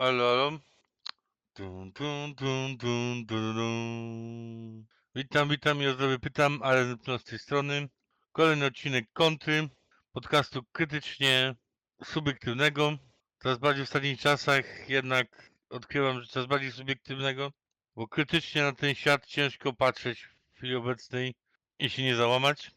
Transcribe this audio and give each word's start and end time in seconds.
Alo. 0.00 0.58
Dun, 1.54 1.92
dun, 1.92 2.34
dun, 2.34 2.76
dun, 2.78 3.26
dun, 3.26 3.54
dun. 3.54 4.86
Witam, 5.14 5.48
witam, 5.48 5.82
ja 5.82 5.94
pytam, 6.18 6.62
ale 6.62 6.96
z 7.18 7.24
tej 7.24 7.38
strony. 7.38 7.88
Kolejny 8.32 8.66
odcinek 8.66 9.12
kontry, 9.12 9.68
podcastu 10.12 10.62
krytycznie 10.72 11.54
subiektywnego. 12.04 12.98
Coraz 13.42 13.58
bardziej 13.58 13.84
w 13.84 13.88
ostatnich 13.88 14.20
czasach 14.20 14.88
jednak 14.88 15.50
odkrywam, 15.70 16.20
że 16.20 16.26
coraz 16.28 16.48
bardziej 16.48 16.72
subiektywnego, 16.72 17.52
bo 17.96 18.08
krytycznie 18.08 18.62
na 18.62 18.72
ten 18.72 18.94
świat 18.94 19.26
ciężko 19.26 19.72
patrzeć 19.72 20.28
w 20.52 20.56
chwili 20.56 20.74
obecnej 20.74 21.34
i 21.78 21.90
się 21.90 22.02
nie 22.02 22.16
załamać. 22.16 22.70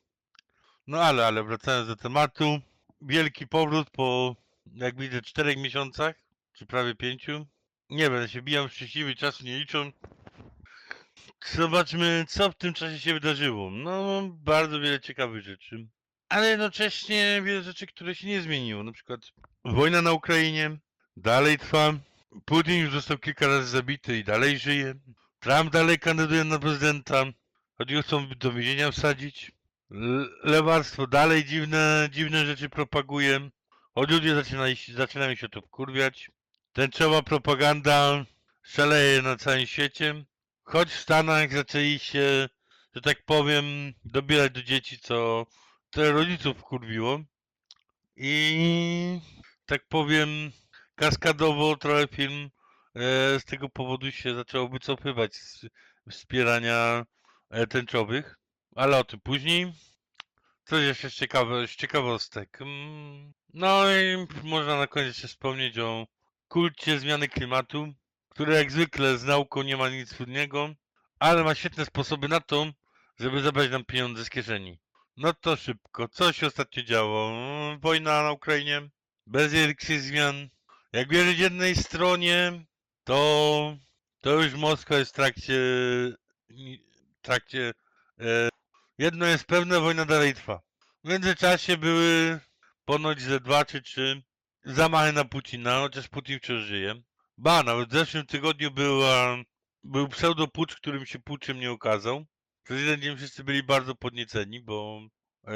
No 0.88 1.02
ale, 1.02 1.26
ale 1.26 1.44
wracając 1.44 1.88
do 1.88 1.96
tematu, 1.96 2.60
wielki 3.02 3.48
powrót 3.48 3.90
po, 3.90 4.36
jak 4.74 4.98
widzę, 4.98 5.22
czterech 5.22 5.58
miesiącach, 5.58 6.23
czy 6.54 6.66
prawie 6.66 6.96
pięciu. 6.96 7.46
Nie 7.90 8.10
będę 8.10 8.30
się 8.30 8.42
bijał, 8.42 8.70
szczęśliwy 8.70 9.16
czasu 9.16 9.44
nie 9.46 9.60
liczą. 9.60 9.92
Zobaczmy, 11.46 12.26
co 12.28 12.52
w 12.52 12.56
tym 12.56 12.74
czasie 12.74 13.00
się 13.00 13.14
wydarzyło. 13.14 13.72
No, 13.72 14.22
bardzo 14.32 14.80
wiele 14.80 15.00
ciekawych 15.00 15.44
rzeczy. 15.44 15.88
Ale 16.30 16.50
jednocześnie 16.50 17.42
wiele 17.46 17.64
rzeczy, 17.64 17.88
które 17.88 18.16
się 18.16 18.28
nie 18.28 18.42
zmieniło. 18.42 18.84
Na 18.84 18.92
przykład 18.92 19.22
wojna 19.66 20.02
na 20.02 20.12
Ukrainie 20.12 20.78
dalej 21.18 21.58
trwa. 21.58 21.94
Putin 22.46 22.82
już 22.82 22.94
został 22.94 23.18
kilka 23.18 23.48
razy 23.48 23.68
zabity 23.68 24.18
i 24.18 24.24
dalej 24.24 24.60
żyje. 24.60 24.94
Trump 25.40 25.74
dalej 25.74 26.00
kandyduje 26.00 26.44
na 26.44 26.60
prezydenta. 26.60 27.26
Choć 27.78 27.94
go 27.94 28.02
chcą 28.02 28.28
do 28.28 28.52
więzienia 28.52 28.92
wsadzić. 28.92 29.52
Lewarstwo 30.44 31.08
dalej 31.08 31.46
dziwne, 31.46 32.10
dziwne 32.12 32.46
rzeczy 32.46 32.70
propaguje. 32.70 33.50
Choć 33.96 34.10
ludzie 34.10 34.36
zaczynają, 34.36 34.76
zaczynają 34.96 35.36
się 35.36 35.50
to 35.50 35.62
wkurwiać. 35.62 36.32
Tęczowa 36.74 37.22
propaganda 37.22 38.26
szaleje 38.64 39.22
na 39.22 39.38
całym 39.38 39.66
świecie. 39.66 40.26
Choć 40.64 40.90
w 40.90 41.00
Stanach 41.00 41.54
zaczęli 41.54 42.00
się, 42.00 42.50
że 42.96 43.02
tak 43.02 43.26
powiem, 43.26 43.94
dobierać 44.06 44.52
do 44.52 44.64
dzieci, 44.64 45.00
co 45.00 45.46
to 45.90 46.12
rodziców 46.12 46.58
wkurwiło. 46.58 47.20
I 48.16 49.22
tak 49.66 49.88
powiem, 49.88 50.52
kaskadowo 50.96 51.76
trochę 51.76 52.08
film 52.08 52.50
e, 52.96 53.40
z 53.40 53.46
tego 53.46 53.70
powodu 53.70 54.12
się 54.12 54.36
zaczęło 54.36 54.70
wycofywać 54.70 55.36
z 55.36 55.66
wspierania 56.12 57.06
e, 57.50 57.68
tęczowych. 57.68 58.40
Ale 58.76 58.98
o 58.98 59.04
tym 59.04 59.20
później. 59.20 59.74
Coś 60.64 60.84
jeszcze 60.84 61.10
z, 61.10 61.14
ciekawe, 61.14 61.68
z 61.68 61.76
ciekawostek. 61.76 62.62
Mm, 62.62 63.34
No 63.54 63.92
i 63.92 64.28
można 64.44 64.78
na 64.78 64.88
koniec 64.88 65.16
wspomnieć 65.18 65.80
o 65.80 66.08
kulcie 66.54 67.00
zmiany 67.00 67.28
klimatu, 67.28 67.94
który 68.30 68.54
jak 68.54 68.72
zwykle 68.72 69.18
z 69.18 69.24
nauką 69.24 69.62
nie 69.62 69.78
ma 69.78 69.90
nic 69.90 70.10
wspólnego, 70.10 70.70
ale 71.20 71.44
ma 71.44 71.56
świetne 71.56 71.86
sposoby 71.86 72.28
na 72.28 72.40
to, 72.40 72.66
żeby 73.20 73.42
zabrać 73.42 73.72
nam 73.72 73.86
pieniądze 73.86 74.26
z 74.26 74.30
kieszeni. 74.30 74.80
No 75.18 75.34
to 75.34 75.56
szybko. 75.56 76.08
Co 76.08 76.34
się 76.34 76.48
ostatnio 76.48 76.84
działo? 76.84 77.30
Mm, 77.30 77.80
Wojna 77.80 78.24
na 78.24 78.32
Ukrainie, 78.32 78.90
bez 79.28 79.52
wielkich 79.54 80.02
zmian. 80.02 80.50
Jak 80.92 81.10
wierzyć 81.10 81.40
jednej 81.40 81.76
stronie, 81.76 82.66
to, 83.04 83.78
to 84.22 84.32
już 84.44 84.54
Moskwa 84.54 84.98
jest 84.98 85.12
w 85.12 85.16
trakcie, 85.16 85.54
w 87.18 87.22
trakcie 87.22 87.74
e, 88.20 88.50
jedno 88.98 89.26
jest 89.26 89.46
pewne, 89.46 89.80
wojna 89.80 90.06
dalej 90.06 90.34
trwa. 90.34 90.62
W 91.04 91.10
międzyczasie 91.10 91.78
były 91.78 92.40
ponoć 92.86 93.22
ze 93.22 93.40
dwa 93.40 93.66
czy 93.66 93.82
trzy 93.82 94.24
zamachy 94.64 95.14
na 95.14 95.26
Putina, 95.26 95.80
chociaż 95.80 96.08
Putin 96.08 96.40
wciąż 96.40 96.62
żyje. 96.62 97.02
Ba, 97.38 97.64
nawet 97.64 97.90
w 97.90 97.94
zeszłym 97.94 98.26
tygodniu 98.26 98.72
była, 98.72 99.38
był 99.84 100.08
pseudopucz, 100.08 100.76
którym 100.76 101.06
się 101.06 101.20
puczem 101.20 101.60
nie 101.60 101.72
okazał. 101.72 102.26
Przez 102.64 102.80
jeden 102.80 103.02
dzień 103.02 103.18
wszyscy 103.18 103.44
byli 103.44 103.64
bardzo 103.64 103.96
podnieceni, 103.96 104.62
bo 104.62 105.02
e, 105.48 105.54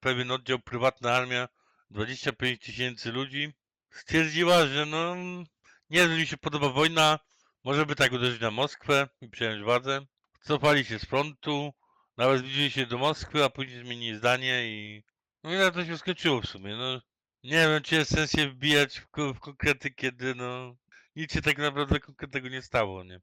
pewien 0.00 0.30
oddział 0.30 0.58
prywatna 0.58 1.14
armia, 1.14 1.48
25 1.90 2.60
tysięcy 2.60 3.12
ludzi, 3.12 3.52
stwierdziła, 3.90 4.66
że 4.66 4.86
no 4.86 5.16
nie, 5.90 6.08
mi 6.08 6.26
się 6.26 6.36
podoba 6.36 6.68
wojna, 6.68 7.18
może 7.64 7.86
by 7.86 7.96
tak 7.96 8.12
uderzyć 8.12 8.40
na 8.40 8.50
Moskwę 8.50 9.08
i 9.20 9.28
przejąć 9.28 9.62
władzę. 9.62 10.06
Cofali 10.40 10.84
się 10.84 10.98
z 10.98 11.04
frontu, 11.04 11.72
nawet 12.16 12.38
zbliżyli 12.38 12.70
się 12.70 12.86
do 12.86 12.98
Moskwy, 12.98 13.44
a 13.44 13.50
później 13.50 13.80
zmienili 13.80 14.16
zdanie 14.16 14.66
i 14.66 15.02
no 15.42 15.54
i 15.54 15.56
na 15.56 15.70
to 15.70 15.84
się 15.84 15.98
skończyło 15.98 16.40
w 16.40 16.46
sumie. 16.46 16.76
No, 16.76 17.00
nie 17.42 17.68
wiem, 17.68 17.82
czy 17.82 17.94
jest 17.94 18.14
sens 18.14 18.30
się 18.30 18.48
wbijać 18.50 19.00
w, 19.00 19.06
w 19.34 19.40
konkrety, 19.40 19.90
kiedy 19.90 20.34
no 20.34 20.76
nic 21.16 21.32
się 21.32 21.42
tak 21.42 21.58
naprawdę 21.58 22.00
konkretnego 22.00 22.48
nie 22.48 22.62
stało, 22.62 23.04
nie? 23.04 23.20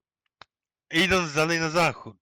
Idąc 0.92 1.34
dalej 1.34 1.60
na 1.60 1.70
zachód, 1.70 2.18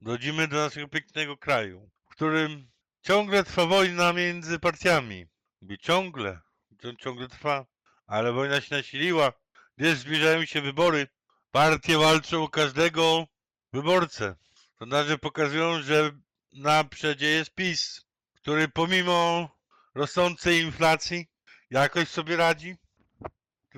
dochodzimy 0.00 0.48
do 0.48 0.56
naszego 0.56 0.88
pięknego 0.88 1.36
kraju, 1.36 1.90
w 2.06 2.10
którym 2.10 2.70
ciągle 3.02 3.44
trwa 3.44 3.66
wojna 3.66 4.12
między 4.12 4.58
partiami. 4.58 5.26
Mówię 5.60 5.78
ciągle, 5.78 6.40
to 6.80 6.94
ciągle 6.94 7.28
trwa, 7.28 7.66
ale 8.06 8.32
wojna 8.32 8.60
się 8.60 8.76
nasiliła, 8.76 9.32
gdyż 9.76 9.98
zbliżają 9.98 10.44
się 10.44 10.60
wybory. 10.60 11.08
Partie 11.50 11.98
walczą 11.98 12.42
o 12.42 12.48
każdego 12.48 13.26
wyborcę. 13.72 14.36
Sondaże 14.78 15.18
pokazują, 15.18 15.82
że 15.82 16.10
na 16.52 16.84
przedzie 16.84 17.26
jest 17.26 17.54
PiS, 17.54 18.04
który 18.34 18.68
pomimo 18.68 19.48
rosnącej 19.94 20.60
inflacji 20.60 21.26
jakoś 21.70 22.08
sobie 22.08 22.36
radzi, 22.36 22.76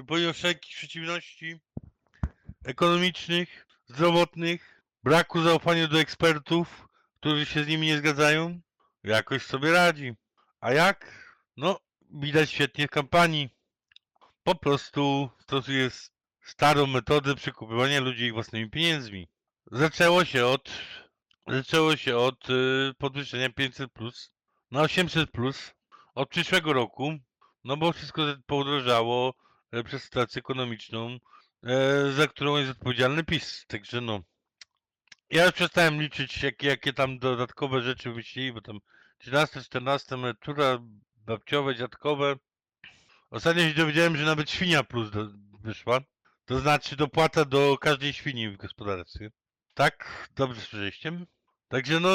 pomimo 0.06 0.32
wszelkich 0.32 0.76
przeciwności 0.76 1.60
ekonomicznych, 2.64 3.66
zdrowotnych, 3.86 4.82
braku 5.04 5.42
zaufania 5.42 5.86
do 5.86 6.00
ekspertów, 6.00 6.88
którzy 7.20 7.46
się 7.46 7.64
z 7.64 7.68
nimi 7.68 7.86
nie 7.86 7.98
zgadzają, 7.98 8.60
jakoś 9.04 9.42
sobie 9.42 9.72
radzi. 9.72 10.14
A 10.60 10.72
jak? 10.72 11.26
No, 11.56 11.80
widać 12.10 12.50
świetnie 12.50 12.86
w 12.86 12.90
kampanii. 12.90 13.50
Po 14.42 14.54
prostu 14.54 15.30
stosuje 15.40 15.90
starą 16.44 16.86
metodę 16.86 17.34
przekupywania 17.34 18.00
ludzi 18.00 18.24
ich 18.24 18.32
własnymi 18.32 18.70
pieniędzmi. 18.70 19.28
Zaczęło 19.72 20.24
się 20.24 20.46
od 20.46 20.70
zaczęło 21.48 21.96
się 21.96 22.16
od 22.16 22.50
y, 22.50 22.94
podwyższenia 22.98 23.50
500 23.50 23.92
plus 23.92 24.32
na 24.70 24.82
800 24.82 25.30
plus 25.30 25.74
od 26.16 26.28
przyszłego 26.28 26.72
roku, 26.72 27.18
no 27.64 27.76
bo 27.76 27.92
wszystko 27.92 28.22
podrożało 28.46 29.34
e, 29.72 29.84
przez 29.84 30.02
sytuację 30.02 30.38
ekonomiczną, 30.38 31.18
e, 31.62 32.12
za 32.12 32.26
którą 32.26 32.56
jest 32.56 32.70
odpowiedzialny 32.70 33.24
PiS. 33.24 33.64
Także 33.66 34.00
no. 34.00 34.20
Ja 35.30 35.44
już 35.44 35.52
przestałem 35.52 36.02
liczyć, 36.02 36.42
jakie, 36.42 36.66
jakie 36.66 36.92
tam 36.92 37.18
dodatkowe 37.18 37.82
rzeczy 37.82 38.10
wymyślili, 38.10 38.52
bo 38.52 38.60
tam 38.60 38.78
13, 39.18 39.62
14 39.62 40.14
emerytura, 40.14 40.78
babciowe, 41.16 41.74
dziadkowe. 41.74 42.36
Ostatnio 43.30 43.68
się 43.68 43.74
dowiedziałem, 43.74 44.16
że 44.16 44.24
nawet 44.24 44.50
świnia 44.50 44.84
plus 44.84 45.10
do, 45.10 45.26
wyszła. 45.60 46.00
To 46.44 46.58
znaczy 46.60 46.96
dopłata 46.96 47.44
do 47.44 47.78
każdej 47.78 48.12
świni 48.12 48.50
w 48.50 48.56
gospodarce. 48.56 49.30
Tak? 49.74 50.28
Dobrze 50.36 50.60
słyszeliście? 50.60 51.26
Także 51.68 52.00
no, 52.00 52.10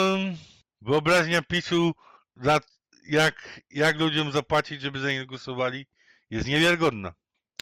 wyobraźnia 0.81 1.41
PiSu, 1.41 1.93
za, 2.35 2.59
jak, 3.07 3.61
jak 3.71 3.99
ludziom 3.99 4.31
zapłacić, 4.31 4.81
żeby 4.81 4.99
za 4.99 5.11
nich 5.11 5.25
głosowali, 5.25 5.85
jest 6.29 6.47
niewiarygodna. 6.47 7.13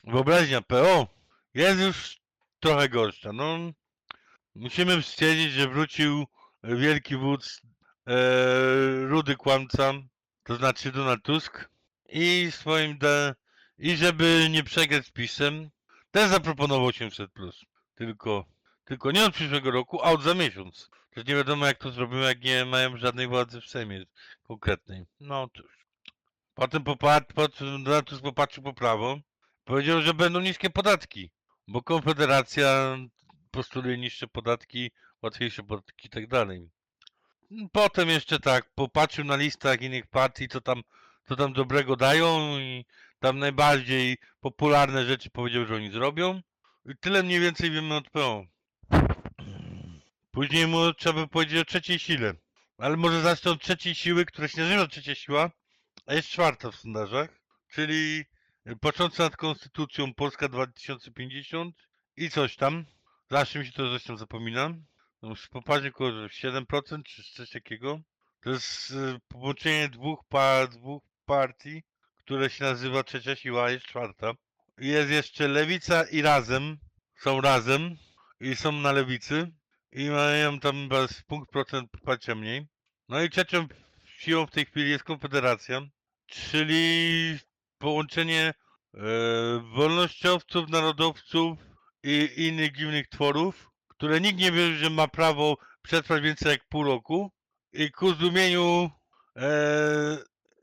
Wyobraźnia 0.03 0.61
PO 0.61 1.07
jest 1.53 1.79
już 1.79 2.19
trochę 2.59 2.89
gorsza. 2.89 3.33
No, 3.33 3.57
musimy 4.55 5.01
stwierdzić, 5.01 5.51
że 5.51 5.67
wrócił 5.67 6.27
wielki 6.63 7.15
wódz, 7.15 7.61
e, 8.07 8.15
rudy 9.07 9.35
kłamca, 9.35 9.93
to 10.43 10.55
znaczy 10.55 10.91
Donald 10.91 11.23
Tusk 11.23 11.69
i 12.09 12.47
swoim 12.51 12.97
de, 12.97 13.35
i 13.77 13.95
żeby 13.95 14.47
nie 14.49 14.63
przegrać 14.63 15.05
z 15.05 15.11
PiSem, 15.11 15.69
też 16.11 16.29
zaproponował 16.29 16.85
800 16.85 17.31
plus. 17.31 17.65
Tylko, 17.95 18.45
tylko 18.85 19.11
nie 19.11 19.25
od 19.25 19.33
przyszłego 19.33 19.71
roku, 19.71 20.01
a 20.01 20.11
od 20.11 20.23
za 20.23 20.33
miesiąc. 20.33 20.89
Przecież 21.11 21.27
nie 21.27 21.35
wiadomo 21.35 21.65
jak 21.65 21.77
to 21.77 21.91
zrobimy, 21.91 22.21
jak 22.21 22.41
nie 22.41 22.65
mają 22.65 22.97
żadnej 22.97 23.27
władzy 23.27 23.61
w 23.61 23.65
Sejmie 23.65 24.05
konkretnej. 24.49 25.05
No 25.19 25.49
cóż. 25.57 25.85
Potem 26.53 26.83
popatrz, 26.83 27.33
Tusk 28.05 28.21
popatrzył 28.21 28.63
po 28.63 28.73
prawo. 28.73 29.19
Powiedział, 29.63 30.01
że 30.01 30.13
będą 30.13 30.39
niskie 30.39 30.69
podatki, 30.69 31.31
bo 31.67 31.81
Konfederacja 31.81 32.97
postuluje 33.51 33.97
niższe 33.97 34.27
podatki, 34.27 34.91
łatwiejsze 35.21 35.63
podatki 35.63 36.07
i 36.07 36.09
tak 36.09 36.27
dalej. 36.27 36.69
Potem 37.71 38.09
jeszcze 38.09 38.39
tak, 38.39 38.73
popatrzył 38.75 39.25
na 39.25 39.35
listach 39.35 39.81
innych 39.81 40.07
partii, 40.07 40.47
co 40.47 40.61
tam, 40.61 40.81
co 41.27 41.35
tam 41.35 41.53
dobrego 41.53 41.95
dają 41.95 42.59
i 42.59 42.85
tam 43.19 43.39
najbardziej 43.39 44.17
popularne 44.39 45.05
rzeczy 45.05 45.29
powiedział, 45.29 45.65
że 45.65 45.75
oni 45.75 45.91
zrobią. 45.91 46.41
I 46.85 46.97
tyle 46.99 47.23
mniej 47.23 47.39
więcej 47.39 47.71
wiemy 47.71 47.95
od 47.95 48.09
PO. 48.09 48.45
Później 50.31 50.67
mu 50.67 50.93
trzeba 50.93 51.21
by 51.21 51.27
powiedzieć 51.27 51.61
o 51.61 51.65
trzeciej 51.65 51.99
sile. 51.99 52.33
Ale 52.79 52.97
może 52.97 53.21
zacznę 53.21 53.51
od 53.51 53.61
trzeciej 53.61 53.95
siły, 53.95 54.25
która 54.25 54.47
się 54.47 54.61
nazywa 54.61 54.87
trzecia 54.87 55.15
siła, 55.15 55.51
a 56.05 56.13
jest 56.13 56.27
czwarta 56.27 56.71
w 56.71 56.75
sondażach, 56.75 57.29
czyli 57.69 58.25
począwszy 58.81 59.21
nad 59.21 59.37
Konstytucją 59.37 60.13
Polska 60.13 60.47
2050 60.47 61.75
i 62.17 62.29
coś 62.29 62.55
tam. 62.55 62.85
Zawsze 63.29 63.59
mi 63.59 63.65
się 63.65 63.71
to 63.71 63.93
coś 63.93 64.03
tam 64.03 64.17
zapomina. 64.17 64.73
Popatrzcie 65.51 65.89
około 65.89 66.09
7% 66.09 67.03
czy 67.03 67.23
coś 67.23 67.49
takiego. 67.49 67.99
To 68.41 68.49
jest 68.49 68.91
y, 68.91 69.19
połączenie 69.27 69.89
dwóch, 69.89 70.19
dwóch 70.71 71.03
partii, 71.25 71.83
które 72.17 72.49
się 72.49 72.63
nazywa 72.63 73.03
Trzecia 73.03 73.35
Siła, 73.35 73.71
jest 73.71 73.85
czwarta. 73.85 74.33
Jest 74.77 75.09
jeszcze 75.09 75.47
Lewica 75.47 76.03
i 76.03 76.21
Razem. 76.21 76.77
Są 77.15 77.41
Razem 77.41 77.95
i 78.39 78.55
są 78.55 78.71
na 78.71 78.91
Lewicy. 78.91 79.51
I 79.91 80.09
mają 80.09 80.59
tam 80.59 80.75
chyba 80.75 81.07
z 81.07 81.21
punkt 81.21 81.51
procent 81.51 81.91
poparcia 81.91 82.35
mniej. 82.35 82.67
No 83.09 83.21
i 83.21 83.29
trzecią 83.29 83.67
siłą 84.05 84.45
w 84.45 84.51
tej 84.51 84.65
chwili 84.65 84.89
jest 84.89 85.03
Konfederacja, 85.03 85.81
czyli 86.25 87.37
połączenie 87.77 88.53
e, 88.93 88.99
wolnościowców, 89.75 90.69
narodowców 90.69 91.59
i 92.03 92.29
innych 92.37 92.77
dziwnych 92.77 93.07
tworów, 93.07 93.71
które 93.87 94.21
nikt 94.21 94.39
nie 94.39 94.51
wie, 94.51 94.75
że 94.75 94.89
ma 94.89 95.07
prawo 95.07 95.57
przetrwać 95.81 96.23
więcej 96.23 96.51
jak 96.51 96.67
pół 96.69 96.83
roku 96.83 97.31
i 97.73 97.91
ku 97.91 98.13
zdumieniu 98.13 98.89
e, 99.37 99.49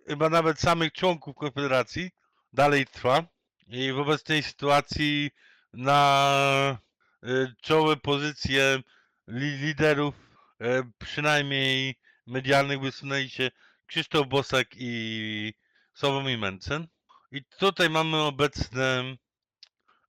chyba 0.06 0.28
nawet 0.28 0.60
samych 0.60 0.92
członków 0.92 1.36
Konfederacji 1.36 2.10
dalej 2.52 2.86
trwa 2.86 3.22
i 3.66 3.92
w 3.92 3.98
obecnej 3.98 4.42
sytuacji 4.42 5.30
na 5.72 6.78
e, 7.22 7.28
czołe 7.62 7.96
pozycje 7.96 8.82
li, 9.28 9.58
liderów 9.58 10.14
e, 10.60 10.82
przynajmniej 10.98 11.94
medialnych 12.26 12.80
wysunęli 12.80 13.30
się 13.30 13.50
Krzysztof 13.86 14.28
Bosak 14.28 14.66
i 14.76 15.54
Sławomir 15.94 16.38
Mencen. 16.38 16.88
I 17.32 17.44
tutaj 17.44 17.90
mamy 17.90 18.22
obecne, 18.22 19.16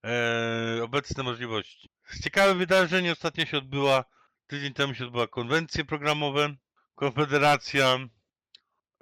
e, 0.04 0.84
obecne 0.84 1.24
możliwości. 1.24 1.90
Ciekawe 2.24 2.56
wydarzenie 2.56 3.12
ostatnio 3.12 3.46
się 3.46 3.58
odbyła, 3.58 4.06
tydzień 4.48 4.74
temu 4.74 4.94
się 4.94 5.06
odbyła 5.06 5.28
konwencje 5.28 5.86
programowe. 5.86 6.56
Konfederacja, 6.96 7.98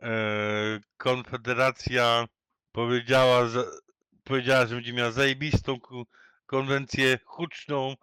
e, 0.01 0.79
Konfederacja 0.97 2.27
powiedziała, 2.71 3.49
powiedziała, 4.23 4.67
że 4.67 4.75
będzie 4.75 4.93
miała 4.93 5.11
zajebistą 5.11 5.79
konwencję 6.45 7.19
huczną 7.25 7.95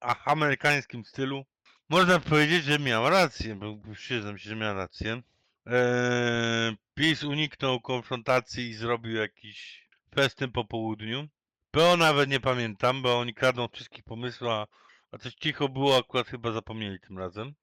amerykańskim 0.00 1.04
stylu. 1.04 1.44
Można 1.88 2.20
powiedzieć, 2.20 2.64
że 2.64 2.78
miała 2.78 3.10
rację, 3.10 3.54
bo 3.54 3.78
przyznam 3.94 4.38
się, 4.38 4.48
że 4.48 4.56
miała 4.56 4.72
rację. 4.72 5.22
Eee, 5.66 6.76
PiS 6.94 7.22
uniknął 7.24 7.80
konfrontacji 7.80 8.68
i 8.68 8.74
zrobił 8.74 9.16
jakiś 9.16 9.88
festyn 10.14 10.52
po 10.52 10.64
południu. 10.64 11.28
PO 11.70 11.96
nawet 11.96 12.30
nie 12.30 12.40
pamiętam, 12.40 13.02
bo 13.02 13.18
oni 13.18 13.34
kradną 13.34 13.68
wszystkich 13.68 14.04
pomysłów, 14.04 14.50
a, 14.50 14.66
a 15.12 15.18
coś 15.18 15.34
cicho 15.34 15.68
było, 15.68 15.98
akurat 15.98 16.28
chyba 16.28 16.52
zapomnieli 16.52 17.00
tym 17.00 17.18
razem. 17.18 17.54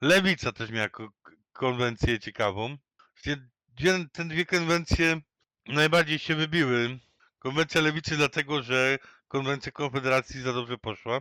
Lewica 0.00 0.52
też 0.52 0.70
miała 0.70 0.88
ko- 0.88 1.12
konwencję 1.52 2.18
ciekawą. 2.20 2.76
Właściwie 3.12 3.48
Dwie, 3.68 4.06
te 4.12 4.24
dwie 4.24 4.46
konwencje 4.46 5.20
najbardziej 5.66 6.18
się 6.18 6.34
wybiły. 6.34 6.98
Konwencja 7.38 7.80
Lewicy 7.80 8.16
dlatego, 8.16 8.62
że 8.62 8.98
konwencja 9.28 9.72
Konfederacji 9.72 10.40
za 10.42 10.52
dobrze 10.52 10.78
poszła. 10.78 11.20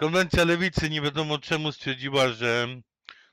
Konwencja 0.00 0.44
Lewicy 0.44 0.90
nie 0.90 1.00
wiadomo 1.00 1.38
czemu 1.38 1.72
stwierdziła, 1.72 2.28
że 2.28 2.68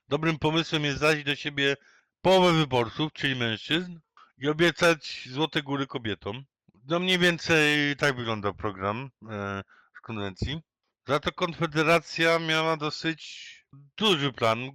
dobrym 0.10 0.40
pomysłem 0.40 0.84
jest 0.84 1.00
dać 1.00 1.24
do 1.24 1.36
siebie 1.36 1.78
połowę 2.22 2.54
wyborców, 2.54 3.14
czyli 3.14 3.36
mężczyzn, 3.36 4.00
i 4.38 4.48
obiecać 4.48 5.28
złote 5.32 5.64
góry 5.64 5.88
kobietom. 5.88 6.46
No 6.88 7.00
mniej 7.00 7.20
więcej 7.20 7.96
tak 7.96 8.16
wyglądał 8.16 8.54
program 8.54 9.10
e, 9.30 9.64
z 9.98 10.02
konwencji. 10.02 10.60
Za 11.08 11.20
to 11.20 11.32
Konfederacja 11.32 12.40
miała 12.40 12.78
dosyć 12.78 13.52
duży 13.98 14.34
plan, 14.34 14.72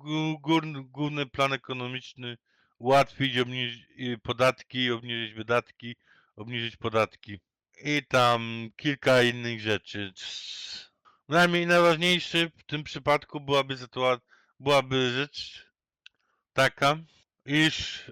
główny 0.84 1.26
plan 1.26 1.52
ekonomiczny, 1.52 2.36
ułatwić 2.78 3.38
obniżyć 3.38 3.86
y, 4.00 4.18
podatki, 4.22 4.90
obniżyć 4.90 5.34
wydatki, 5.34 5.96
obniżyć 6.36 6.76
podatki 6.76 7.40
i 7.84 8.02
tam 8.08 8.70
kilka 8.76 9.22
innych 9.22 9.60
rzeczy. 9.60 10.12
Najmniej 11.32 11.66
najważniejszy 11.66 12.50
w 12.56 12.64
tym 12.64 12.84
przypadku 12.84 13.40
byłaby 13.40 13.76
sytuacja, 13.76 14.26
byłaby 14.60 15.10
rzecz 15.10 15.66
taka, 16.52 16.96
iż 17.46 18.04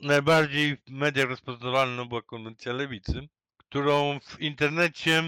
najbardziej 0.00 0.76
w 0.76 0.90
mediach 0.90 1.28
rozpoznawalną 1.28 2.04
była 2.04 2.22
konwencja 2.22 2.72
lewicy, 2.72 3.28
którą 3.56 4.20
w 4.20 4.40
internecie 4.40 5.22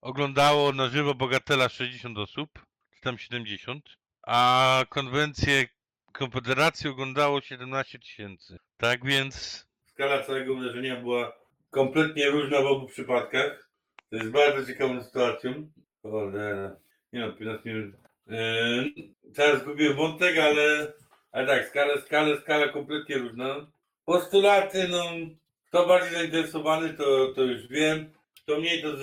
oglądało 0.00 0.72
na 0.72 0.88
żywo 0.88 1.14
Bogatela 1.14 1.68
60 1.68 2.18
osób, 2.18 2.66
czy 2.94 3.00
tam 3.00 3.18
70, 3.18 3.84
a 4.26 4.84
konwencję 4.88 5.66
Konfederacji 6.12 6.90
oglądało 6.90 7.40
17 7.40 7.98
tysięcy. 7.98 8.58
Tak 8.76 9.04
więc 9.04 9.66
skala 9.86 10.22
całego 10.22 10.56
wydarzenia 10.56 11.00
była 11.00 11.32
kompletnie 11.70 12.30
różna 12.30 12.60
w 12.60 12.66
obu 12.66 12.86
przypadkach. 12.86 13.70
To 14.10 14.16
jest 14.16 14.30
bardzo 14.30 14.66
ciekawą 14.66 15.04
sytuacją. 15.04 15.72
Cholera. 16.02 16.82
Nie 17.12 17.20
no, 17.20 17.32
15 17.32 17.74
minut. 17.74 17.94
Teraz 19.34 19.62
zgubiłem 19.62 19.96
wątek, 19.96 20.38
ale, 20.38 20.92
ale 21.32 21.46
tak, 21.46 21.68
skala, 21.68 22.00
skala, 22.00 22.40
skala 22.40 22.68
kompletnie 22.68 23.18
różna. 23.18 23.66
Postulaty, 24.04 24.88
no, 24.88 25.04
kto 25.66 25.86
bardziej 25.86 26.12
zainteresowany, 26.12 26.94
to, 26.94 27.32
to 27.34 27.42
już 27.42 27.68
wiem. 27.68 28.10
Kto 28.42 28.60
mniej, 28.60 28.82
to 28.82 28.96
z 28.96 29.00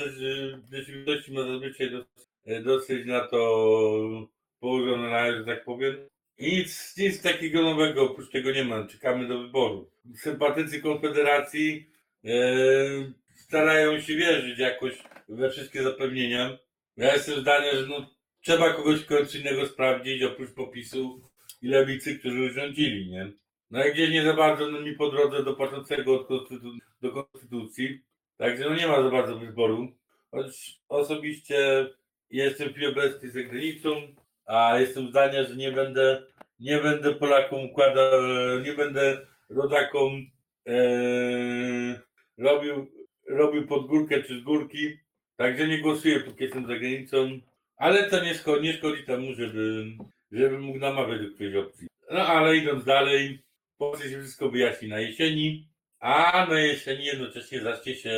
rzeczywistości 0.72 1.34
ma 1.34 1.44
zazwyczaj 1.44 1.92
dosyć, 1.92 2.28
e, 2.46 2.62
dosyć 2.62 3.06
na 3.06 3.28
to 3.28 3.38
położone 4.60 5.10
na, 5.10 5.32
że 5.32 5.46
tak 5.46 5.64
powiem. 5.64 5.96
I 6.38 6.58
nic, 6.58 6.98
nic 6.98 7.22
takiego 7.22 7.62
nowego 7.62 8.04
oprócz 8.04 8.32
tego 8.32 8.52
nie 8.52 8.64
ma. 8.64 8.88
Czekamy 8.88 9.28
do 9.28 9.40
wyboru. 9.40 9.90
Sympatycy 10.16 10.82
Konfederacji 10.82 11.90
e, 12.26 12.32
starają 13.36 14.02
się 14.02 14.16
wierzyć 14.16 14.60
jakoś 14.60 14.94
we 15.30 15.50
wszystkie 15.50 15.84
zapewnienia. 15.84 16.58
Ja 17.00 17.13
jestem 17.13 17.42
zdania, 17.42 17.75
że 17.75 17.88
no, 17.88 18.10
trzeba 18.42 18.74
kogoś 18.74 19.06
kogoś 19.06 19.36
innego 19.36 19.66
sprawdzić 19.66 20.24
oprócz 20.24 20.51
popisu 20.51 21.22
i 21.62 21.68
lewicy, 21.68 22.19
którzy 22.19 22.50
rządzili, 22.50 23.12
nie? 23.12 23.31
No 23.72 23.86
i 23.86 23.94
gdzieś 23.94 24.10
nie 24.10 24.24
za 24.24 24.34
bardzo 24.34 24.72
no, 24.72 24.81
mi 24.81 24.96
po 24.96 25.10
drodze 25.12 25.44
do 25.44 25.54
patrzącego 25.54 26.28
do 27.01 27.12
konstytucji. 27.12 28.01
Także 28.38 28.69
no 28.69 28.75
nie 28.75 28.88
ma 28.88 29.04
za 29.04 29.10
bardzo 29.10 29.40
wyboru. 29.40 29.92
Choć 30.31 30.80
osobiście 30.90 31.89
jestem 32.29 32.74
obecnej 32.91 33.32
za 33.32 33.44
granicą, 33.44 33.89
a 34.46 34.79
jestem 34.79 35.10
zdania, 35.10 35.44
że 35.44 35.56
nie 35.56 35.72
będę, 35.72 36.24
nie 36.60 36.77
będę 36.77 37.15
Polakom 37.15 37.65
układał, 37.65 38.22
nie 38.65 38.74
będę 38.74 39.27
rodakom 39.50 40.25
e, 40.68 42.01
robił, 42.38 42.91
robił 43.29 43.68
pod 43.68 43.88
górkę 43.88 44.24
czy 44.24 44.39
z 44.39 44.44
górki. 44.44 45.09
Także 45.39 45.67
nie 45.67 45.77
głosuję, 45.77 46.19
póki 46.19 46.43
jestem 46.43 46.67
za 46.67 46.75
granicą. 46.75 47.39
Ale 47.77 48.10
to 48.10 48.24
nie 48.24 48.34
szkodzi, 48.34 48.63
nie 48.63 48.74
szkodzi 48.74 49.03
temu, 49.03 49.34
żeby, 49.34 49.86
żeby 50.31 50.60
mógł 50.60 50.79
namawiać 50.79 51.22
do 51.22 51.34
którejś 51.34 51.55
opcji. 51.55 51.88
No 52.12 52.27
ale 52.27 52.58
idąc 52.58 52.86
dalej, 52.86 53.39
Polsce 53.77 54.10
się 54.10 54.19
wszystko 54.19 54.50
wyjaśni 54.50 54.88
na 54.88 55.00
jesieni, 55.00 55.69
a 56.00 56.46
na 56.50 56.60
jesieni 56.60 57.05
jednocześnie 57.05 57.62
zacznie 57.62 57.96
się 57.96 58.13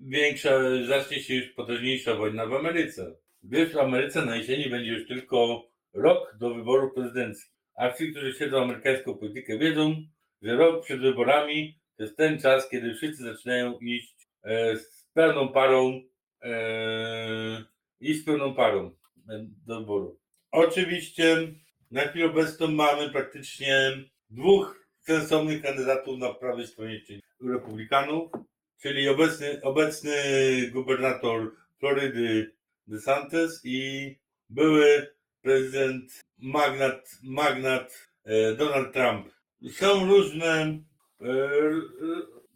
większa, 0.00 0.50
zacznie 0.86 1.22
się 1.22 1.34
już 1.34 1.48
potężniejsza 1.48 2.14
wojna 2.14 2.46
w 2.46 2.54
Ameryce. 2.54 3.16
Gdyż 3.42 3.72
w 3.72 3.78
Ameryce 3.78 4.24
na 4.24 4.36
jesieni 4.36 4.70
będzie 4.70 4.92
już 4.92 5.08
tylko 5.08 5.68
rok 5.94 6.36
do 6.40 6.54
wyborów 6.54 6.94
prezydenckich. 6.94 7.52
A 7.74 7.92
ci, 7.92 8.10
którzy 8.10 8.32
śledzą 8.32 8.62
amerykańską 8.62 9.14
politykę, 9.14 9.58
wiedzą, 9.58 9.96
że 10.42 10.56
rok 10.56 10.84
przed 10.84 11.00
wyborami 11.00 11.78
to 11.96 12.02
jest 12.02 12.16
ten 12.16 12.40
czas, 12.40 12.68
kiedy 12.68 12.94
wszyscy 12.94 13.22
zaczynają 13.22 13.78
iść 13.78 14.14
e, 14.42 14.76
z 14.76 15.08
pełną 15.14 15.48
parą 15.48 16.02
i 18.00 18.14
z 18.14 18.24
pełną 18.24 18.54
parą 18.54 18.90
do 19.66 19.80
wyboru. 19.80 20.20
Oczywiście 20.50 21.36
na 21.90 22.00
chwilę 22.00 22.26
obecną 22.26 22.68
mamy 22.68 23.10
praktycznie 23.10 23.92
dwóch 24.30 24.86
sensownych 25.00 25.62
kandydatów 25.62 26.18
na 26.18 26.34
prawej 26.34 26.66
stronie, 26.66 27.00
czyli 27.00 27.22
republikanów, 27.40 28.30
czyli 28.82 29.08
obecny, 29.08 29.62
obecny 29.62 30.12
gubernator 30.72 31.52
Florydy 31.78 32.56
DeSantis 32.86 33.60
i 33.64 34.16
były 34.50 35.16
prezydent 35.42 36.20
magnat, 36.38 37.18
magnat 37.22 38.08
e, 38.24 38.54
Donald 38.54 38.92
Trump. 38.92 39.28
Są 39.72 40.06
różne, 40.06 40.80
e, 41.20 41.60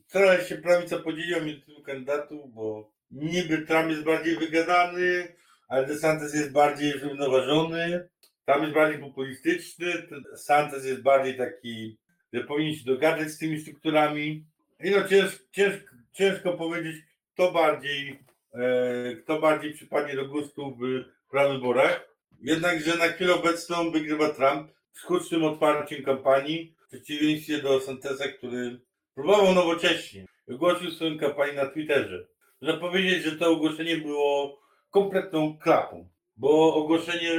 trochę 0.08 0.44
się 0.44 0.56
prawica 0.56 0.98
podzieliła 0.98 1.40
między 1.40 1.66
tych 1.66 1.82
kandydatów, 1.82 2.54
bo 2.54 2.92
niby 3.10 3.58
Trump 3.58 3.90
jest 3.90 4.04
bardziej 4.04 4.36
wygadany, 4.36 5.34
ale 5.68 5.86
DeSantis 5.86 6.34
jest 6.34 6.52
bardziej 6.52 7.00
zrównoważony. 7.00 8.08
Tam 8.44 8.62
jest 8.62 8.74
bardziej 8.74 9.00
populistyczny, 9.00 9.92
ten 10.02 10.24
Santos 10.36 10.84
jest 10.84 11.02
bardziej 11.02 11.36
taki, 11.36 11.98
że 12.32 12.44
powinien 12.44 12.74
się 12.74 12.84
dogadać 12.84 13.28
z 13.28 13.38
tymi 13.38 13.60
strukturami. 13.60 14.44
I 14.84 14.90
no 14.90 15.08
ciężko, 15.08 15.44
ciężko, 15.50 15.96
ciężko 16.12 16.52
powiedzieć, 16.52 16.96
kto 17.34 17.52
bardziej, 17.52 18.24
e, 18.54 19.16
kto 19.16 19.40
bardziej 19.40 19.74
przypadnie 19.74 20.16
do 20.16 20.28
gustu 20.28 20.76
w 20.76 21.04
prawyborach. 21.30 22.08
Jednakże 22.42 22.96
na 22.96 23.08
chwilę 23.08 23.34
obecną 23.34 23.90
wygrywa 23.90 24.28
Trump 24.28 24.70
z 24.92 25.02
hucznym 25.02 25.44
otwarciem 25.44 26.02
kampanii, 26.04 26.74
w 26.84 26.88
przeciwieństwie 26.88 27.62
do 27.62 27.80
Santeza, 27.80 28.28
który 28.28 28.80
próbował 29.14 29.54
nowocześnie. 29.54 30.26
Ogłosił 30.48 30.90
swoją 30.90 31.18
kampanię 31.18 31.52
na 31.52 31.66
Twitterze. 31.66 32.26
Można 32.60 32.80
powiedzieć, 32.80 33.24
że 33.24 33.36
to 33.36 33.50
ogłoszenie 33.50 33.96
było 33.96 34.60
kompletną 34.90 35.58
klapą, 35.58 36.08
bo 36.36 36.74
ogłoszenie, 36.74 37.30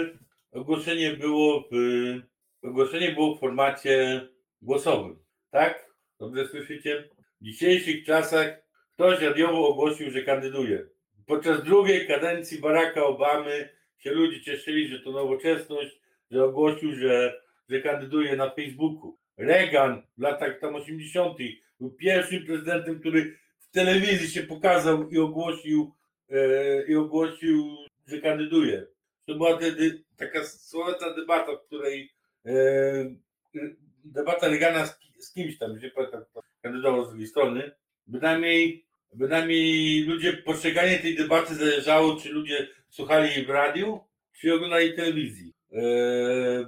ogłoszenie 0.51 1.13
było 1.13 1.63
w, 1.71 1.75
ogłoszenie 2.63 3.11
było 3.11 3.35
w 3.35 3.39
formacie 3.39 4.27
głosowym. 4.61 5.19
Tak? 5.51 5.85
Dobrze 6.19 6.47
słyszycie? 6.47 7.09
W 7.41 7.45
dzisiejszych 7.45 8.05
czasach 8.05 8.61
ktoś 8.93 9.21
radiowo 9.21 9.67
ogłosił, 9.67 10.11
że 10.11 10.21
kandyduje. 10.21 10.87
Podczas 11.27 11.63
drugiej 11.63 12.07
kadencji 12.07 12.59
Baracka 12.59 13.03
Obamy 13.03 13.69
się 13.97 14.11
ludzie 14.11 14.41
cieszyli, 14.41 14.87
że 14.87 14.99
to 14.99 15.11
nowoczesność, 15.11 15.99
że 16.31 16.43
ogłosił, 16.43 16.95
że, 16.95 17.41
że 17.69 17.81
kandyduje 17.81 18.35
na 18.35 18.49
Facebooku. 18.49 19.17
Reagan 19.37 20.01
w 20.17 20.21
latach 20.21 20.59
tam 20.59 20.75
80. 20.75 21.37
był 21.79 21.91
pierwszym 21.91 22.45
prezydentem, 22.45 22.99
który 22.99 23.37
w 23.71 23.73
telewizji 23.73 24.29
się 24.29 24.43
pokazał 24.43 25.09
i 25.09 25.19
ogłosił, 25.19 25.95
e, 26.29 26.85
i 26.87 26.95
ogłosił, 26.95 27.77
że 28.07 28.21
kandyduje. 28.21 28.87
To 29.25 29.35
była 29.35 29.57
wtedy 29.57 30.03
taka 30.17 30.45
słowetna 30.45 31.13
debata, 31.13 31.55
w 31.55 31.65
której 31.67 32.11
e, 32.45 32.51
debata 34.03 34.47
Reagana 34.47 34.85
z, 35.19 35.33
kimś 35.33 35.57
tam, 35.57 35.75
gdzie 35.75 35.91
kandydował 36.61 37.05
z 37.05 37.09
drugiej 37.09 37.27
strony. 37.27 37.71
Bynajmniej, 38.07 38.85
bynajmniej 39.13 40.03
ludzie, 40.03 40.33
postrzeganie 40.33 40.99
tej 40.99 41.15
debaty 41.15 41.55
zależało, 41.55 42.15
czy 42.15 42.29
ludzie 42.29 42.67
słuchali 42.89 43.29
jej 43.29 43.45
w 43.45 43.49
radiu, 43.49 43.99
czy 44.39 44.53
oglądali 44.53 44.95
telewizji. 44.95 45.53
E, 45.71 45.81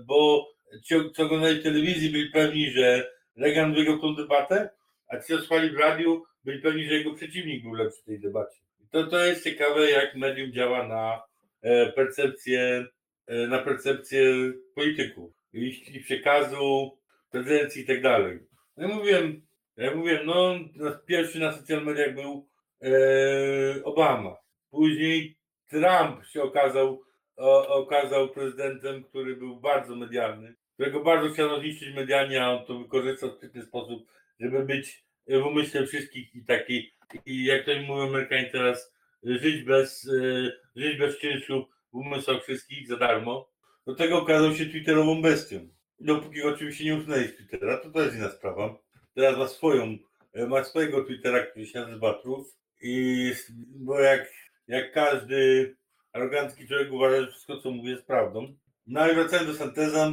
bo 0.05 0.47
ci, 0.83 0.95
co 1.15 1.23
oglądali 1.23 1.63
telewizji, 1.63 2.09
byli 2.09 2.29
pewni, 2.29 2.71
że 2.71 3.11
Reagan 3.37 3.73
wygrał 3.73 3.99
tą 3.99 4.15
debatę, 4.15 4.69
a 5.07 5.19
ci, 5.19 5.27
co 5.27 5.39
słuchali 5.39 5.69
w 5.69 5.77
radiu, 5.77 6.23
byli 6.43 6.61
pewni, 6.61 6.85
że 6.85 6.93
jego 6.93 7.13
przeciwnik 7.13 7.63
był 7.63 7.73
lepszy 7.73 8.01
w 8.01 8.05
tej 8.05 8.19
debacie. 8.19 8.57
To, 8.91 9.07
to 9.07 9.25
jest 9.25 9.43
ciekawe, 9.43 9.91
jak 9.91 10.15
medium 10.15 10.51
działa 10.51 10.87
na 10.87 11.23
e, 11.61 11.91
percepcję, 11.91 12.85
e, 13.27 13.47
na 13.47 13.59
percepcję 13.59 14.33
polityków, 14.75 15.33
ich, 15.53 15.95
ich 15.95 16.05
przekazu, 16.05 16.97
prezencji 17.31 17.81
i 17.81 17.85
tak 17.85 18.01
dalej. 18.01 18.39
No 18.77 18.87
ja 18.87 18.95
mówiłem, 18.95 19.41
ja 19.77 19.95
mówiłem, 19.95 20.25
no 20.25 20.59
pierwszy 21.05 21.39
na 21.39 21.51
social 21.51 21.85
mediach 21.85 22.15
był 22.15 22.47
e, 22.81 23.83
Obama. 23.83 24.35
Później 24.71 25.37
Trump 25.69 26.25
się 26.25 26.43
okazał, 26.43 27.01
o, 27.37 27.67
okazał 27.67 28.29
prezydentem, 28.29 29.03
który 29.03 29.35
był 29.35 29.59
bardzo 29.59 29.95
medialny, 29.95 30.55
którego 30.73 31.03
bardzo 31.03 31.29
chciano 31.29 31.59
zniszczyć 31.59 31.95
medialnie, 31.95 32.43
a 32.43 32.51
on 32.51 32.65
to 32.65 32.79
wykorzystał 32.79 33.29
w 33.29 33.33
sprytny 33.33 33.61
sposób, 33.61 34.07
żeby 34.39 34.65
być 34.65 35.03
w 35.27 35.45
umyśle 35.45 35.87
wszystkich 35.87 36.35
i 36.35 36.45
taki, 36.45 36.93
i 37.25 37.45
jak 37.45 37.65
to 37.65 37.71
mówią 37.87 38.07
Amerykanie 38.07 38.49
teraz, 38.51 38.93
żyć 39.23 39.63
bez, 39.63 40.07
e, 40.07 40.51
żyć 40.75 40.97
bez 40.97 41.17
czynszu 41.17 41.67
w 41.91 41.95
umysłach 41.95 42.43
wszystkich 42.43 42.87
za 42.87 42.97
darmo. 42.97 43.49
Do 43.87 43.95
tego 43.95 44.21
okazał 44.21 44.55
się 44.55 44.65
twitterową 44.65 45.21
bestią. 45.21 45.67
Dopóki 45.99 46.43
oczywiście 46.43 46.85
nie 46.85 46.95
usunęli 46.95 47.27
z 47.27 47.35
Twittera, 47.35 47.77
to 47.77 47.91
to 47.91 48.01
jest 48.01 48.15
inna 48.15 48.29
sprawa. 48.29 48.77
Teraz 49.15 49.37
ma 49.37 49.47
swoją, 49.47 49.97
e, 50.33 50.47
ma 50.47 50.63
swojego 50.63 51.03
Twittera, 51.03 51.39
który 51.45 51.65
się 51.65 51.79
nazywa 51.79 52.13
Trus 52.13 52.57
i 52.81 53.31
bo 53.75 53.99
jak, 53.99 54.31
jak 54.67 54.91
każdy 54.91 55.75
arogancki 56.13 56.67
człowiek 56.67 56.91
uważa, 56.91 57.21
że 57.21 57.31
wszystko 57.31 57.61
co 57.61 57.71
mówi 57.71 57.89
jest 57.89 58.07
prawdą. 58.07 58.55
No 58.87 59.11
i 59.11 59.15
wracając 59.15 59.47
do 59.47 59.53
Santeza, 59.53 60.11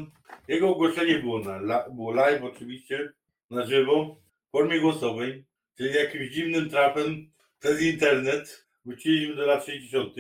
jego 0.49 0.69
ogłoszenie 0.69 1.19
było, 1.19 1.38
na, 1.38 1.88
było 1.90 2.12
live 2.12 2.43
oczywiście, 2.43 3.12
na 3.50 3.67
żywo, 3.67 4.17
formie 4.52 4.80
głosowej, 4.80 5.45
czyli 5.76 5.95
jakimś 5.95 6.30
dziwnym 6.30 6.71
trafem 6.71 7.30
przez 7.59 7.83
internet 7.83 8.66
wróciliśmy 8.85 9.37
do 9.37 9.47
lat 9.47 9.66
60. 9.66 10.16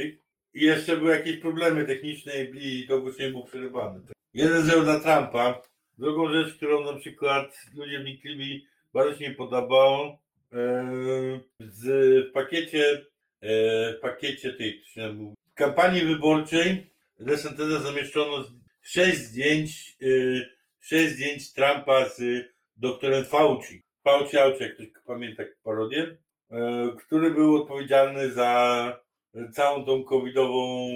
i 0.54 0.64
jeszcze 0.64 0.96
były 0.96 1.10
jakieś 1.10 1.36
problemy 1.36 1.84
techniczne 1.84 2.44
i 2.44 2.86
to 2.88 2.94
ogłoszenie 2.94 3.30
było 3.30 3.44
przerywane. 3.44 4.00
Jeden 4.34 4.62
zero 4.62 4.82
na 4.82 5.00
Trumpa. 5.00 5.62
Drugą 5.98 6.32
rzecz, 6.32 6.54
którą 6.54 6.92
na 6.92 6.98
przykład 6.98 7.56
ludzie 7.74 7.98
wnikliwi 7.98 8.66
bardzo 8.92 9.18
się 9.18 9.28
nie 9.28 9.34
podobało, 9.34 10.18
e, 10.52 11.40
z, 11.60 11.84
w 12.28 12.32
pakiecie 12.32 13.06
e, 13.40 13.92
w 13.92 14.00
pakiecie 14.00 14.52
tej 14.52 14.82
w 14.96 15.34
kampanii 15.54 16.04
wyborczej 16.04 16.90
Desanteza 17.20 17.80
zamieszczono 17.80 18.44
sześć 18.82 19.18
zdjęć, 19.18 19.96
e, 20.02 20.06
sześć 20.80 21.14
zdjęć 21.14 21.52
Trumpa 21.52 22.08
z 22.08 22.22
doktorem 22.76 23.24
Fauci. 23.24 23.82
Fauci, 24.10 24.36
Fauci 24.36 24.62
jak 24.62 24.74
ktoś 24.74 24.86
pamięta 25.06 25.42
parodię, 25.62 26.16
który 26.98 27.30
był 27.30 27.56
odpowiedzialny 27.56 28.30
za 28.30 29.00
całą 29.52 29.84
tą 29.84 30.04
covidową 30.04 30.88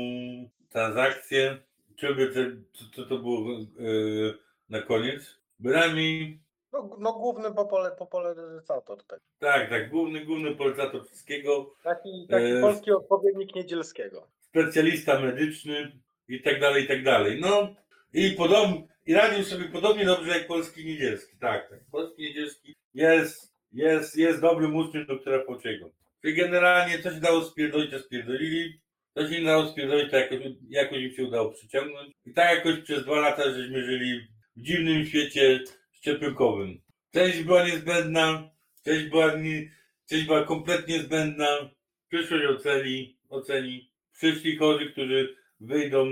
transakcję 0.70 1.58
Ciebie 1.96 2.28
co, 2.72 2.84
co 2.94 3.08
to 3.08 3.18
było 3.18 3.58
yy, 3.78 4.38
na 4.68 4.82
koniec? 4.82 5.40
Bynajmniej. 5.58 6.40
No, 6.72 6.96
no 6.98 7.12
główny 7.12 7.54
popole, 7.54 7.90
popularyzator 7.98 9.04
tego. 9.04 9.22
Tak, 9.38 9.70
tak, 9.70 9.90
główny, 9.90 10.24
główny 10.24 10.50
popularyzator 10.50 11.06
wszystkiego. 11.06 11.74
Taki, 11.82 12.26
taki 12.30 12.44
e... 12.44 12.60
polski 12.60 12.90
odpowiednik 12.90 13.54
Niedzielskiego. 13.54 14.28
Specjalista 14.40 15.20
medyczny 15.20 15.92
i 16.28 16.42
tak 16.42 16.60
dalej, 16.60 16.84
i 16.84 16.88
tak 16.88 17.04
dalej. 17.04 17.40
No 17.40 17.74
i 18.12 18.30
podobnie, 18.30 18.82
i 19.06 19.14
radził 19.14 19.44
sobie 19.44 19.64
podobnie 19.64 20.04
dobrze 20.04 20.30
jak 20.30 20.46
polski 20.46 20.84
niedzielski. 20.84 21.36
Tak, 21.40 21.70
tak. 21.70 21.80
Polski 21.90 22.22
niedzielski 22.22 22.74
jest, 22.94 23.54
jest, 23.72 24.16
jest 24.16 24.40
dobrym 24.40 24.76
uczniem 24.76 25.06
doktora 25.06 25.38
Pociego. 25.38 25.90
Czyli 26.22 26.34
generalnie 26.34 26.98
coś 26.98 27.20
dało 27.20 27.44
spierdolić, 27.44 27.90
to 27.90 27.98
spierdolili. 27.98 28.80
To 29.14 29.28
się 29.28 29.44
dało 29.44 29.66
spierdolić, 29.66 30.10
to 30.10 30.16
jakoś, 30.16 30.38
jakoś 30.68 30.98
im 30.98 31.14
się 31.14 31.24
udało 31.24 31.50
przyciągnąć. 31.50 32.12
I 32.26 32.32
tak 32.32 32.56
jakoś 32.56 32.80
przez 32.80 33.04
dwa 33.04 33.20
lata 33.20 33.54
żeśmy 33.54 33.84
żyli 33.84 34.20
w 34.56 34.62
dziwnym 34.62 35.06
świecie 35.06 35.60
szczepionkowym. 35.92 36.80
Część 37.12 37.42
była 37.42 37.66
niezbędna, 37.66 38.50
część 38.84 39.04
była, 39.04 39.34
nie, 39.34 39.70
część 40.08 40.24
była 40.24 40.44
kompletnie 40.44 40.98
zbędna. 40.98 41.70
Przyszłość 42.08 42.44
oceni, 42.44 43.18
oceni. 43.28 43.90
Przyszli 44.12 44.56
chorzy, 44.56 44.90
którzy 44.92 45.36
wyjdą 45.60 46.06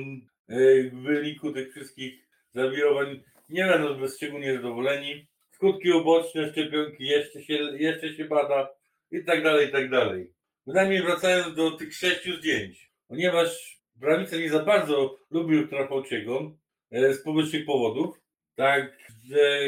e, 0.49 0.82
w 0.82 0.94
wyniku 0.94 1.52
tych 1.52 1.70
wszystkich 1.70 2.22
zawirowań, 2.54 3.23
nie 3.49 3.64
będą 3.64 4.09
szczególnie 4.09 4.54
zadowoleni. 4.54 5.26
Skutki 5.50 5.92
uboczne 5.92 6.52
szczepionki 6.52 7.06
jeszcze 7.06 7.42
się, 7.42 7.54
jeszcze 7.54 8.14
się 8.14 8.25
bada 8.25 8.68
i 9.11 9.25
tak 9.25 9.42
dalej, 9.42 9.68
i 9.68 9.73
tak 9.73 9.90
dalej. 9.90 10.32
Bynajmniej 10.66 11.02
wracając 11.02 11.56
do 11.56 11.71
tych 11.71 11.94
sześciu 11.94 12.37
zdjęć 12.37 12.92
ponieważ 13.12 13.80
prawica 14.00 14.37
nie 14.37 14.50
za 14.50 14.64
bardzo 14.64 15.18
lubił 15.30 15.68
Trapolciego 15.68 16.52
e, 16.90 17.14
z 17.14 17.23
powyższych 17.23 17.66
powodów, 17.66 18.21
tak, 18.54 18.99
że 19.30 19.61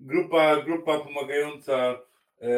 grupa, 0.00 0.62
grupa 0.62 1.00
pomagająca 1.00 2.00
e, 2.40 2.48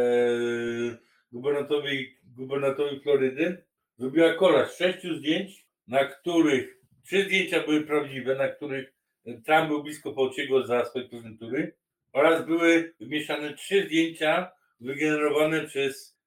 gubernatorowi, 1.33 2.17
gubernatorowi 2.25 3.01
Florydy 3.01 3.65
zrobiła 3.99 4.35
kolaż 4.35 4.77
sześciu 4.77 5.15
zdjęć, 5.15 5.67
na 5.89 6.05
których 6.05 6.79
trzy 7.05 7.25
zdjęcia 7.25 7.61
były 7.61 7.81
prawdziwe, 7.81 8.35
na 8.35 8.49
których 8.49 8.93
Trump 9.25 9.69
był 9.69 9.83
blisko 9.83 10.13
Polciego 10.13 10.67
za 10.67 10.79
aspekt 10.79 11.11
prezydentury 11.11 11.77
oraz 12.13 12.47
były 12.47 12.95
wymieszane 13.01 13.55
trzy 13.55 13.85
zdjęcia 13.87 14.53
wygenerowane 14.81 15.67
przez 15.67 16.19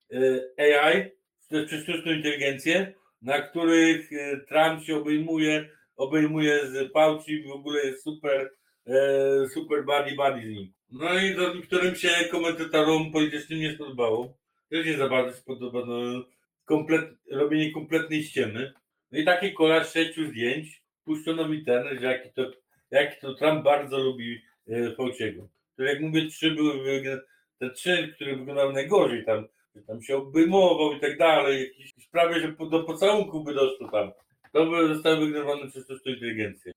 e, 0.57 0.89
AI, 0.91 1.11
przez 1.67 1.83
sztuczną 1.83 2.11
inteligencję, 2.11 2.93
na 3.21 3.41
których 3.41 4.13
e, 4.13 4.37
Trump 4.37 4.83
się 4.83 4.95
obejmuje, 4.95 5.69
obejmuje 5.95 6.67
z 6.67 6.91
Fauci, 6.93 7.43
w 7.43 7.51
ogóle 7.51 7.85
jest 7.85 8.03
super, 8.03 8.51
e, 8.87 9.47
super 9.53 9.85
buddy 9.85 10.15
buddy 10.15 10.41
z 10.41 10.49
nim. 10.49 10.73
No 10.91 11.19
i 11.19 11.35
to 11.35 11.53
którym 11.67 11.95
się 11.95 12.09
komentatorom 12.31 13.11
politycznym 13.11 13.59
nie 13.59 13.75
spodobało. 13.75 14.37
Też 14.69 14.85
nie 14.85 14.97
za 14.97 15.09
bardzo 15.09 15.37
się 15.37 15.43
podoba 15.45 15.85
no, 15.85 16.25
komplet, 16.65 17.09
robienie 17.31 17.71
kompletnej 17.71 18.23
ściemy. 18.23 18.73
No 19.11 19.19
i 19.19 19.25
taki 19.25 19.53
kolaż 19.53 19.93
sześciu 19.93 20.25
zdjęć 20.25 20.83
puszczono 21.05 21.47
w 21.47 21.53
internet, 21.53 21.99
że 21.99 22.05
jaki 22.05 22.29
to, 22.33 22.51
jaki 22.93 23.21
to 23.21 23.33
Trump 23.33 23.63
bardzo 23.63 23.97
lubi 23.97 24.41
e, 24.69 24.91
Fauciego. 24.95 25.47
To 25.77 25.83
jak 25.83 26.01
mówię, 26.01 26.27
trzy 26.27 26.51
były, 26.51 27.03
te 27.59 27.69
trzy, 27.69 28.13
które 28.15 28.35
wyglądały 28.35 28.73
najgorzej 28.73 29.25
tam, 29.25 29.47
tam 29.87 30.03
się 30.03 30.17
obejmował 30.17 30.93
i 30.93 30.99
tak 30.99 31.17
dalej, 31.17 31.67
jakieś 31.67 32.05
sprawy, 32.05 32.39
że 32.39 32.69
do 32.69 32.83
pocałunku 32.83 33.43
by 33.43 33.53
doszło 33.53 33.89
tam. 33.89 34.11
To 34.51 34.65
by 34.65 34.93
zostały 34.93 35.17
wygrywane 35.17 35.67
przez 35.67 35.83
sztuczną 35.83 36.11
inteligencję. 36.11 36.71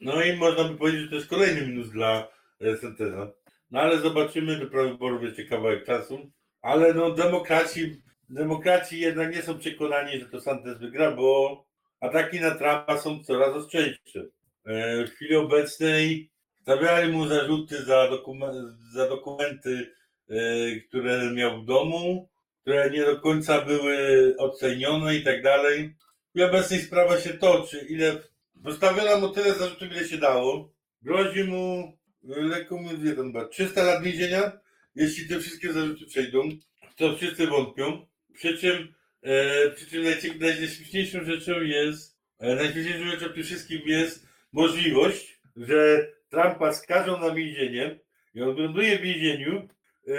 No 0.00 0.22
i 0.22 0.36
można 0.36 0.64
by 0.64 0.78
powiedzieć, 0.78 1.02
że 1.02 1.08
to 1.08 1.14
jest 1.14 1.28
kolejny 1.28 1.66
minus 1.66 1.90
dla 1.90 2.28
e, 2.60 2.76
Synteza. 2.76 3.32
No 3.70 3.80
ale 3.80 3.98
zobaczymy, 3.98 4.56
do 4.56 4.66
prawy 4.66 4.88
wyborów 4.88 5.22
jeszcze 5.22 5.44
kawałek 5.44 5.86
czasu. 5.86 6.30
Ale 6.62 6.94
no 6.94 7.10
demokraci 7.10 8.02
demokraci 8.30 9.00
jednak 9.00 9.34
nie 9.34 9.42
są 9.42 9.58
przekonani, 9.58 10.20
że 10.20 10.26
to 10.26 10.40
Santos 10.40 10.78
wygra, 10.78 11.10
bo 11.10 11.64
ataki 12.00 12.40
na 12.40 12.50
Trumpa 12.50 12.98
są 12.98 13.24
coraz 13.24 13.56
ostrzejsze. 13.56 14.26
E, 14.70 15.04
W 15.06 15.10
chwili 15.10 15.36
obecnej 15.36 16.30
stawiali 16.62 17.12
mu 17.12 17.26
zarzuty 17.28 17.84
za, 17.84 18.08
dokumen- 18.10 18.72
za 18.94 19.08
dokumenty, 19.08 19.90
e, 20.28 20.34
które 20.80 21.32
miał 21.32 21.62
w 21.62 21.66
domu, 21.66 22.28
które 22.60 22.90
nie 22.90 23.04
do 23.04 23.20
końca 23.20 23.60
były 23.64 23.96
ocenione 24.38 25.16
i 25.16 25.22
tak 25.24 25.42
dalej. 25.42 25.94
W 26.26 26.30
chwili 26.30 26.44
obecnej 26.44 26.80
sprawa 26.80 27.20
się 27.20 27.30
toczy. 27.30 27.86
Ile 27.88 28.18
postawiono 28.64 29.20
mu 29.20 29.28
tyle 29.34 29.54
zarzutów, 29.54 29.88
ile 29.92 30.04
się 30.08 30.18
dało. 30.18 30.72
Grozi 31.02 31.44
mu 31.44 31.92
lekko 32.22 32.76
mówiąc, 32.76 33.02
ile 33.04 33.12
tam 33.16 33.26
chyba 33.26 33.48
300 33.48 33.82
lat 33.82 34.02
więzienia, 34.04 34.52
jeśli 34.94 35.28
te 35.28 35.40
wszystkie 35.40 35.72
zarzuty 35.72 36.06
przejdą, 36.06 36.48
to 36.96 37.16
wszyscy 37.16 37.46
wątpią. 37.46 38.06
Przy 38.34 38.58
czym, 38.58 38.94
e, 39.22 40.20
czym 40.20 40.38
najśmieszniejszą 40.38 41.24
rzeczą 41.24 41.60
jest, 41.60 42.18
e, 42.38 42.54
najśmieszniejszą 42.54 43.10
rzeczą 43.10 43.28
w 43.28 43.34
tym 43.34 43.42
wszystkim 43.44 43.80
jest 43.86 44.29
możliwość, 44.52 45.40
że 45.56 46.08
Trumpa 46.28 46.72
skażą 46.72 47.20
na 47.20 47.34
więzienie 47.34 47.98
i 48.34 48.42
on 48.42 48.56
ląduje 48.56 48.98
w 48.98 49.02
więzieniu 49.02 49.68
e, 50.08 50.12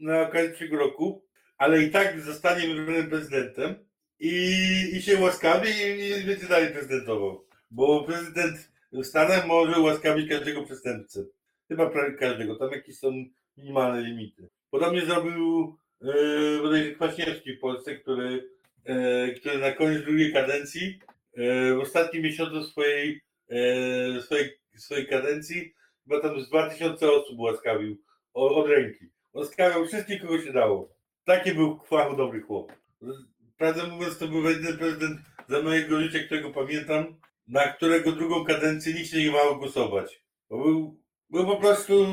na 0.00 0.20
okazję 0.20 0.50
przyszłego 0.50 0.76
roku, 0.76 1.24
ale 1.58 1.82
i 1.82 1.90
tak 1.90 2.20
zostanie 2.20 2.74
wybranym 2.74 3.10
prezydentem 3.10 3.74
i, 4.20 4.54
i 4.92 5.02
się 5.02 5.20
łaskawi 5.20 5.68
i, 5.68 6.26
będzie 6.26 6.46
dalej 6.46 6.72
prezydentował. 6.72 7.44
Bo 7.70 8.04
prezydent 8.04 8.72
w 8.92 9.04
Stanach 9.04 9.46
może 9.46 9.80
ułaskawić 9.80 10.28
każdego 10.28 10.62
przestępcę. 10.62 11.24
Chyba 11.68 11.90
prawie 11.90 12.16
każdego. 12.16 12.56
Tam 12.56 12.70
jakieś 12.70 12.98
są 12.98 13.24
minimalne 13.56 14.02
limity. 14.02 14.48
Podobnie 14.70 15.06
zrobił 15.06 15.76
bodajże 16.62 16.90
Kwaśniewski 16.90 17.56
w 17.56 17.60
Polsce, 17.60 17.94
który, 17.94 18.50
e, 18.84 19.28
który 19.28 19.58
na 19.58 19.72
koniec 19.72 20.04
drugiej 20.04 20.32
kadencji, 20.32 20.98
e, 21.36 21.74
w 21.74 21.80
ostatnim 21.80 22.22
miesiącu 22.22 22.62
swojej, 22.62 23.20
swojej, 24.20 24.50
swojej 24.76 25.06
kadencji, 25.06 25.74
chyba 26.04 26.20
tam 26.20 26.40
z 26.40 26.48
2000 26.48 27.12
osób 27.12 27.38
łaskawił 27.38 27.96
od 28.34 28.68
ręki. 28.68 29.10
Łaskawiał 29.32 29.86
wszystkich, 29.86 30.22
kogo 30.22 30.42
się 30.42 30.52
dało. 30.52 30.94
Taki 31.24 31.54
był 31.54 31.78
kwachu 31.78 32.16
dobry 32.16 32.40
chłop. 32.40 32.72
Prawdę 33.56 33.86
mówiąc, 33.86 34.18
to 34.18 34.28
był 34.28 34.50
jedyny 34.50 34.78
prezydent 34.78 35.20
za 35.48 35.62
mojego 35.62 36.00
życia, 36.00 36.18
którego 36.26 36.50
pamiętam, 36.50 37.16
na 37.48 37.68
którego 37.68 38.12
drugą 38.12 38.44
kadencję 38.44 38.94
nikt 38.94 39.10
się 39.10 39.24
nie 39.24 39.30
mało 39.30 39.54
głosować. 39.56 40.22
Bo 40.50 40.58
był, 40.58 41.00
był 41.30 41.46
po 41.46 41.56
prostu, 41.56 42.06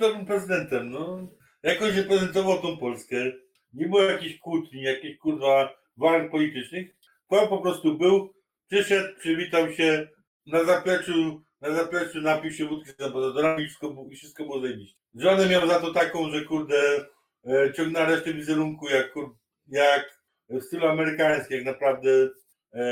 dobrym 0.00 0.26
prezydentem, 0.26 0.90
no. 0.90 1.28
Jakoś 1.62 1.96
reprezentował 1.96 2.62
tą 2.62 2.76
Polskę. 2.76 3.16
Nie 3.72 3.88
było 3.88 4.02
jakichś 4.02 4.38
kłótni, 4.38 4.82
jakichś 4.82 5.18
kurwa 5.18 5.74
walk 5.96 6.30
politycznych. 6.30 6.96
Kłam 7.26 7.48
po 7.48 7.58
prostu 7.58 7.98
był, 7.98 8.34
przyszedł, 8.68 9.18
przywitał 9.18 9.72
się 9.72 10.08
na 10.46 10.64
zapleczu, 10.64 11.42
na 11.60 11.74
zapleczu 11.74 12.20
napił 12.20 12.50
się 12.50 12.66
wódki 12.66 12.90
z 12.90 13.00
ambasadorami 13.00 13.64
i 13.64 13.66
wszystko, 13.66 14.06
i 14.10 14.16
wszystko 14.16 14.44
było 14.44 14.60
zajebiście. 14.60 14.98
Żonę 15.14 15.48
miał 15.48 15.68
za 15.68 15.80
to 15.80 15.92
taką, 15.92 16.30
że 16.30 16.44
kurde 16.44 17.06
e, 17.46 17.72
ciągnęła 17.72 18.06
resztę 18.06 18.34
wizerunku 18.34 18.88
jak, 18.88 19.12
kur, 19.12 19.36
jak 19.68 20.20
w 20.48 20.62
stylu 20.62 20.86
amerykańskim, 20.86 21.56
jak 21.56 21.66
naprawdę 21.66 22.10
e, 22.74 22.84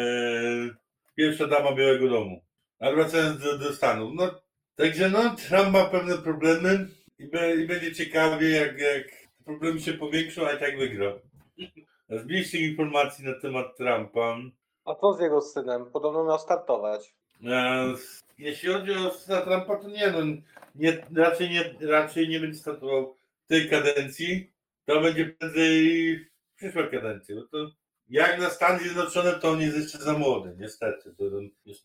pierwsza 1.15 1.47
dama 1.47 1.73
Białego 1.75 2.09
Domu. 2.09 2.41
A 2.81 2.91
wracając 2.91 3.41
do, 3.41 3.59
do 3.59 3.73
Stanów, 3.73 4.13
no 4.15 4.31
także 4.75 5.11
no 5.11 5.37
Trump 5.37 5.73
ma 5.73 5.85
pewne 5.85 6.19
problemy 6.19 6.89
i, 7.19 7.29
be, 7.29 7.55
i 7.57 7.67
będzie 7.67 7.95
ciekawie 7.95 8.51
jak, 8.51 8.79
jak 8.79 9.05
problemy 9.45 9.81
się 9.81 9.93
powiększą, 9.93 10.47
a 10.47 10.53
i 10.53 10.59
tak 10.59 10.79
wygra. 10.79 11.13
Z 12.09 12.25
bliższych 12.25 12.61
informacji 12.61 13.25
na 13.25 13.41
temat 13.41 13.77
Trumpa. 13.77 14.37
A 14.85 14.95
co 14.95 15.13
z 15.13 15.21
jego 15.21 15.41
synem? 15.41 15.91
Podobno 15.93 16.25
miał 16.25 16.39
startować. 16.39 17.15
E, 17.47 17.95
Jeśli 18.39 18.69
chodzi 18.69 18.93
o 18.93 19.11
Trumpa, 19.11 19.77
to 19.77 19.89
nie, 19.89 20.11
no, 20.11 20.19
nie, 20.75 21.07
raczej, 21.17 21.51
nie, 21.51 21.89
raczej 21.89 22.29
nie 22.29 22.41
będzie 22.41 22.59
startował 22.59 23.17
tej 23.47 23.71
kadencji. 23.71 24.53
To 24.85 25.01
będzie 25.01 25.27
prędzej 25.27 26.27
przyszłej 26.57 26.91
kadencji. 26.91 27.35
No 27.35 27.43
to 27.43 27.71
jak 28.09 28.41
na 28.41 28.51
Stany 28.51 28.79
Zjednoczone, 28.79 29.33
to 29.33 29.51
on 29.51 29.61
jest 29.61 29.77
jeszcze 29.77 29.99
za 29.99 30.19
młody, 30.19 30.57
niestety. 30.59 31.15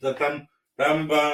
To, 0.02 0.14
tam, 0.14 0.46
tam 0.76 1.02
chyba 1.02 1.32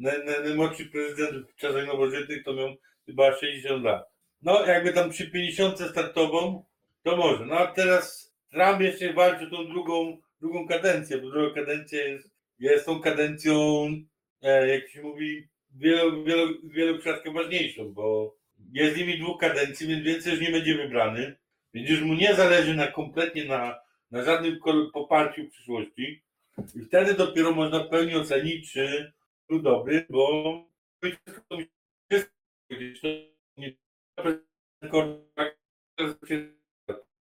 naj- 0.00 0.24
naj- 0.24 0.44
najmłodszy 0.44 0.86
prezydent 0.86 1.50
w 1.50 1.56
czasach 1.56 1.86
nowożytnych 1.86 2.44
to 2.44 2.52
miał 2.52 2.74
chyba 3.06 3.36
60 3.36 3.84
lat. 3.84 4.10
No, 4.42 4.66
jakby 4.66 4.92
tam 4.92 5.10
przy 5.10 5.30
50 5.30 5.80
startował, 5.80 6.64
to 7.02 7.16
może. 7.16 7.46
No 7.46 7.58
a 7.58 7.66
teraz 7.66 8.34
Trump 8.50 8.80
jeszcze 8.80 9.12
walczy 9.12 9.50
tą 9.50 9.68
drugą, 9.68 10.18
drugą 10.40 10.68
kadencję, 10.68 11.18
bo 11.18 11.30
druga 11.30 11.54
kadencja 11.54 12.06
jest, 12.06 12.33
jest 12.58 12.86
tą 12.86 13.00
kadencją, 13.00 13.86
e, 14.42 14.68
jak 14.68 14.88
się 14.88 15.02
mówi, 15.02 15.48
wielu, 15.74 16.24
wielu, 16.24 16.54
wielu 16.64 16.98
ważniejszą, 17.34 17.92
bo 17.92 18.36
jest 18.72 18.94
z 18.94 18.98
nimi 18.98 19.18
dwóch 19.18 19.40
kadencji, 19.40 19.86
więc 19.86 20.04
więcej 20.04 20.32
już 20.32 20.42
nie 20.42 20.50
będzie 20.50 20.74
wybrany. 20.74 21.36
Więc 21.74 21.90
już 21.90 22.00
mu 22.00 22.14
nie 22.14 22.34
zależy 22.34 22.74
na 22.74 22.86
kompletnie 22.86 23.44
na, 23.44 23.80
na 24.10 24.24
żadnym 24.24 24.60
poparciu 24.92 25.44
w 25.44 25.50
przyszłości. 25.50 26.22
I 26.76 26.80
wtedy 26.80 27.14
dopiero 27.14 27.52
można 27.52 27.84
w 27.84 27.88
pełni 27.88 28.14
ocenić, 28.14 28.72
czy 28.72 29.12
był 29.48 29.62
dobry, 29.62 30.06
bo 30.10 30.64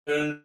Eee, 0.08 0.44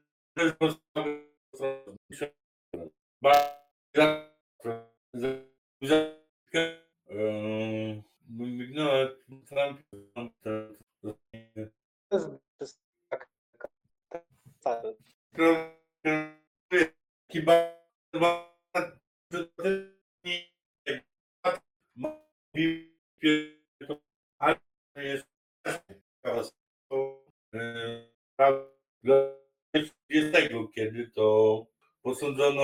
Jest, 30.08 30.32
tego, 30.32 30.68
kiedy 30.68 31.10
to 31.14 31.66
posądzono 32.02 32.62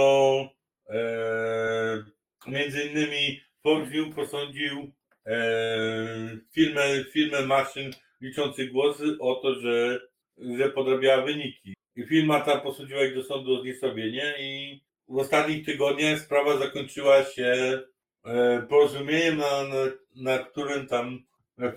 między 2.46 2.84
innymi 2.84 3.40
Fox 3.62 3.90
News 3.90 4.14
posądził 4.14 4.92
e, 5.26 6.38
firmę, 6.52 7.04
firmę 7.12 7.46
maszyn 7.46 7.90
liczących 8.20 8.72
głosy 8.72 9.16
o 9.20 9.34
to, 9.34 9.54
że, 9.54 10.00
że 10.38 10.68
podrabiała 10.68 11.22
wyniki. 11.22 11.74
I 11.96 12.06
firma 12.06 12.40
ta 12.40 12.60
posądziła 12.60 13.04
ich 13.04 13.14
do 13.14 13.24
sądu 13.24 13.54
o 13.54 13.62
zniesławienie 13.62 14.34
i 14.40 14.80
w 15.08 15.18
ostatnich 15.18 15.66
tygodniach 15.66 16.20
sprawa 16.20 16.56
zakończyła 16.56 17.24
się 17.24 17.80
e, 18.24 18.62
porozumieniem, 18.68 19.36
na, 19.36 19.62
na, 19.62 19.76
na 20.16 20.38
którym 20.38 20.86
tam 20.86 21.22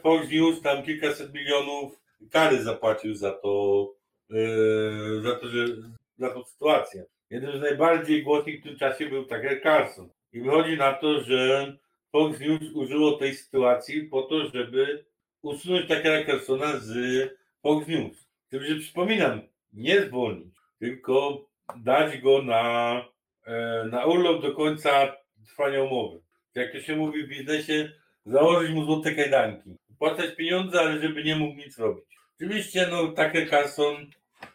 Fox 0.04 0.32
News 0.32 0.62
tam 0.62 0.84
kilkaset 0.84 1.34
milionów 1.34 2.00
kary 2.32 2.64
zapłacił 2.64 3.16
za 3.16 3.32
to, 3.32 3.94
e, 4.32 5.22
za 5.22 5.36
to, 5.36 5.48
że 5.48 5.68
za 6.18 6.30
tą 6.30 6.44
sytuację. 6.44 7.06
Jeden 7.30 7.58
z 7.58 7.62
najbardziej 7.62 8.24
głośnych 8.24 8.60
w 8.60 8.64
tym 8.64 8.78
czasie 8.78 9.06
był 9.06 9.24
Tucker 9.24 9.62
Carlson. 9.64 10.10
I 10.34 10.42
wychodzi 10.42 10.78
na 10.78 10.94
to, 10.94 11.22
że 11.22 11.74
Fox 12.12 12.40
News 12.40 12.62
użyło 12.74 13.12
tej 13.12 13.34
sytuacji 13.34 14.04
po 14.04 14.22
to, 14.22 14.50
żeby 14.50 15.06
usunąć 15.42 15.88
Tuckera 15.88 16.26
Carlsona 16.26 16.78
z 16.78 16.94
Fox 17.62 17.88
News. 17.88 18.28
Tylko, 18.50 18.66
że 18.66 18.76
przypominam, 18.76 19.42
nie 19.74 20.02
zwolnić, 20.02 20.56
tylko 20.80 21.46
dać 21.78 22.18
go 22.18 22.42
na, 22.42 23.02
e, 23.46 23.86
na 23.92 24.06
urlop 24.06 24.42
do 24.42 24.56
końca 24.56 25.16
trwania 25.48 25.84
umowy. 25.84 26.22
Jak 26.56 26.72
to 26.72 26.80
się 26.80 26.96
mówi 26.96 27.24
w 27.24 27.30
biznesie, 27.30 27.92
założyć 28.26 28.72
mu 28.72 28.86
złote 28.86 29.16
kajdanki. 29.16 29.76
Płacać 30.00 30.36
pieniądze, 30.36 30.80
ale 30.80 31.02
żeby 31.02 31.24
nie 31.24 31.36
mógł 31.36 31.58
nic 31.58 31.80
robić. 31.80 32.06
Oczywiście, 32.36 32.88
no, 32.92 33.08
Tucker 33.08 33.50
Carlson, 33.50 34.10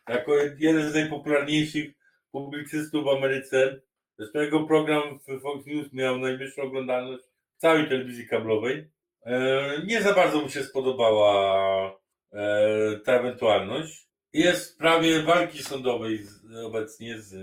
jako 0.08 0.32
jeden 0.58 0.90
z 0.90 0.94
najpopularniejszych 0.94 1.99
publicystów 2.32 3.04
w 3.04 3.08
Ameryce, 3.08 3.80
zresztą 4.18 4.40
jego 4.40 4.66
program 4.66 5.18
w 5.18 5.40
Fox 5.40 5.66
News 5.66 5.92
miał 5.92 6.18
najwyższą 6.18 6.62
oglądalność 6.62 7.24
w 7.56 7.60
całej 7.60 7.88
telewizji 7.88 8.28
kablowej. 8.28 8.90
E, 9.22 9.82
nie 9.86 10.02
za 10.02 10.14
bardzo 10.14 10.40
mu 10.40 10.48
się 10.48 10.62
spodobała 10.62 12.00
e, 12.32 13.00
ta 13.04 13.12
ewentualność. 13.12 14.06
Jest 14.32 14.62
w 14.62 14.74
sprawie 14.74 15.22
walki 15.22 15.62
sądowej 15.62 16.18
z, 16.18 16.54
obecnie 16.64 17.20
z 17.20 17.34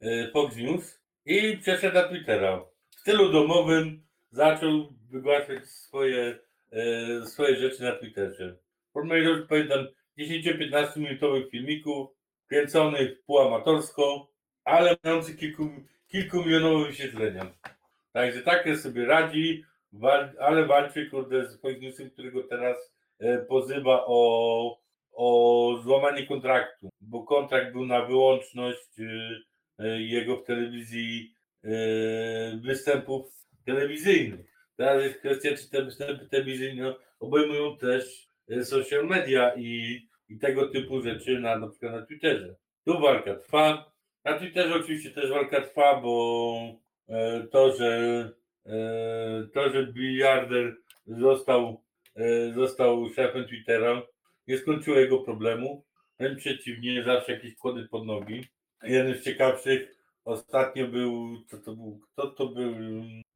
e, 0.00 0.30
Fox 0.32 0.56
News 0.56 1.00
i 1.26 1.56
przeszedł 1.56 1.94
na 1.94 2.08
Twittera. 2.08 2.64
W 2.90 3.00
stylu 3.00 3.32
domowym 3.32 4.02
zaczął 4.30 4.92
wygłaszać 5.10 5.66
swoje, 5.66 6.38
swoje 7.24 7.56
rzeczy 7.56 7.82
na 7.82 7.92
Twitterze. 7.92 8.56
W 8.90 8.92
formie, 8.92 9.46
pamiętam, 9.48 9.86
10-15 10.18 10.96
minutowych 10.96 11.50
filmików, 11.50 12.08
kręcony 12.52 13.16
półamatorsko, 13.26 14.28
ale 14.64 14.96
mający 15.04 15.34
kilku, 15.36 15.68
kilkumilionowe 16.08 16.86
wyświetlenia. 16.86 17.46
Także 18.12 18.42
takie 18.42 18.76
sobie 18.76 19.06
radzi, 19.06 19.64
wal, 19.92 20.32
ale 20.40 20.66
walczy 20.66 21.10
kurde 21.10 21.46
z 21.46 21.60
Fox 21.60 21.80
Newsem, 21.80 22.10
którego 22.10 22.42
teraz 22.42 22.94
e, 23.18 23.38
pozywa 23.38 24.04
o, 24.06 24.78
o 25.12 25.80
złamanie 25.82 26.26
kontraktu, 26.26 26.88
bo 27.00 27.22
kontrakt 27.22 27.72
był 27.72 27.86
na 27.86 28.04
wyłączność 28.04 29.00
e, 29.00 29.84
e, 29.84 30.02
jego 30.02 30.36
w 30.36 30.44
telewizji 30.44 31.34
e, 31.64 31.68
występów 32.56 33.46
telewizyjnych. 33.64 34.46
Teraz 34.76 35.02
jest 35.02 35.18
kwestia, 35.18 35.56
czy 35.56 35.70
te 35.70 35.82
występy 35.82 36.26
telewizyjne 36.26 36.94
obejmują 37.20 37.76
też 37.76 38.26
e, 38.50 38.64
social 38.64 39.06
media 39.06 39.54
i, 39.56 40.00
i 40.32 40.38
tego 40.38 40.68
typu 40.68 41.02
rzeczy 41.02 41.40
na, 41.40 41.58
na 41.58 41.68
przykład 41.68 41.92
na 41.92 42.06
Twitterze. 42.06 42.54
Tu 42.84 43.00
walka 43.00 43.34
trwa. 43.34 43.92
Na 44.24 44.38
Twitterze 44.38 44.74
oczywiście 44.74 45.10
też 45.10 45.30
walka 45.30 45.60
trwa, 45.60 46.00
bo 46.00 46.56
e, 47.08 47.46
to, 47.50 47.76
że 47.76 48.30
e, 48.66 49.48
to, 49.54 49.70
że 49.70 49.86
biliarder 49.86 50.76
został, 51.06 51.82
e, 52.16 52.52
został 52.52 53.08
szefem 53.08 53.46
Twittera, 53.46 54.02
nie 54.48 54.58
skończyło 54.58 54.96
jego 54.96 55.18
problemu. 55.18 55.84
Wręcz 56.18 56.38
przeciwnie, 56.38 57.04
zawsze 57.04 57.32
jakieś 57.32 57.56
kłody 57.56 57.88
pod 57.88 58.06
nogi. 58.06 58.44
Jeden 58.82 59.14
z 59.14 59.24
ciekawszych 59.24 59.94
ostatnio 60.24 60.88
był, 60.88 61.36
co 61.46 61.58
to 61.58 61.74
był, 61.76 62.00
kto 62.12 62.26
to 62.26 62.46
był? 62.46 62.74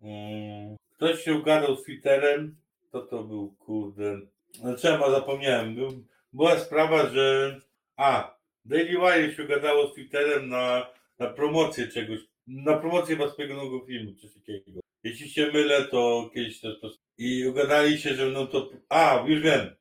Mm, 0.03 0.77
ktoś 0.97 1.25
się 1.25 1.35
ugadał 1.35 1.77
z 1.77 1.85
Twitterem. 1.85 2.57
Kto 2.89 3.03
to 3.03 3.25
był, 3.25 3.55
kurde. 3.59 4.21
No 4.65 4.77
czemu 4.77 5.11
zapomniałem. 5.11 5.75
Był, 5.75 6.05
była 6.37 6.59
sprawa, 6.59 7.09
że. 7.09 7.57
A, 7.97 8.37
Daily 8.65 8.91
Wire 8.91 9.35
się 9.35 9.45
ugadało 9.45 9.89
z 9.89 9.95
Twitterem 9.95 10.49
na, 10.49 10.87
na 11.19 11.27
promocję 11.27 11.89
czegoś. 11.89 12.21
Na 12.47 12.77
promocję 12.77 13.31
swojego 13.31 13.55
nowego 13.55 13.87
filmu, 13.87 14.15
coś 14.15 14.35
takiego. 14.35 14.81
Jeśli 15.03 15.31
się 15.31 15.47
mylę, 15.53 15.85
to 15.85 16.31
kiedyś 16.35 16.61
to. 16.61 16.75
to 16.75 16.91
I 17.19 17.47
ugadali 17.47 17.99
się, 17.99 18.15
że 18.15 18.27
no 18.27 18.47
to. 18.47 18.71
A, 18.89 19.25
już 19.27 19.41
wiem. 19.41 19.77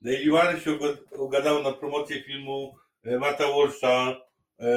Daily 0.00 0.24
Wire 0.24 0.60
się 0.60 0.70
uga- 0.70 1.18
ugadało 1.18 1.62
na 1.62 1.72
promocję 1.72 2.22
filmu 2.22 2.76
e, 3.04 3.18
Mata 3.18 3.48
Walsha. 3.48 4.20
E, 4.60 4.70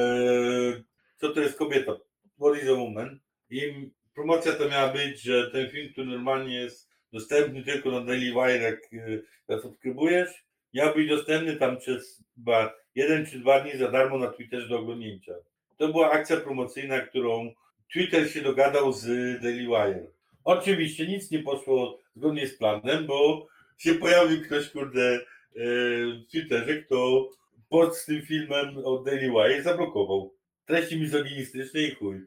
co 1.16 1.28
to 1.32 1.40
jest 1.40 1.58
kobieta? 1.58 1.92
What 2.40 2.62
is 2.62 2.68
a 2.68 2.74
woman? 2.74 3.20
I 3.50 3.90
promocja 4.14 4.52
to 4.52 4.68
miała 4.68 4.92
być, 4.92 5.22
że 5.22 5.50
ten 5.50 5.70
film, 5.70 5.92
który 5.92 6.06
normalnie 6.06 6.54
jest 6.54 6.90
dostępny 7.12 7.62
tylko 7.62 7.90
na 7.90 8.00
Daily 8.00 8.32
Wire, 8.32 8.62
jak 8.62 8.80
e, 8.92 9.18
zasubskrybujesz, 9.48 10.43
miał 10.74 10.94
być 10.94 11.08
dostępny 11.08 11.56
tam 11.56 11.76
przez 11.76 12.24
chyba 12.34 12.74
jeden 12.94 13.26
czy 13.26 13.38
dwa 13.38 13.60
dni 13.60 13.78
za 13.78 13.90
darmo 13.90 14.18
na 14.18 14.26
Twitterze 14.26 14.68
do 14.68 14.78
oglądnięcia. 14.78 15.32
To 15.76 15.88
była 15.88 16.10
akcja 16.10 16.36
promocyjna, 16.36 17.00
którą 17.00 17.52
Twitter 17.92 18.30
się 18.30 18.42
dogadał 18.42 18.92
z 18.92 19.06
Daily 19.42 19.66
Wire. 19.66 20.06
Oczywiście 20.44 21.06
nic 21.06 21.30
nie 21.30 21.38
poszło 21.38 22.00
zgodnie 22.16 22.48
z 22.48 22.58
planem, 22.58 23.06
bo 23.06 23.46
się 23.78 23.94
pojawił 23.94 24.42
ktoś, 24.42 24.70
kurde, 24.70 25.00
e, 25.00 25.20
w 25.54 26.30
Twitterze, 26.30 26.82
kto 26.82 27.28
pod 27.68 27.96
z 27.96 28.04
tym 28.04 28.22
filmem 28.22 28.78
od 28.84 29.04
Daily 29.04 29.30
Wire 29.30 29.62
zablokował. 29.62 30.34
Treści 30.66 31.00
mizoginistyczne 31.00 31.80
i 31.80 31.94
chuj. 31.94 32.20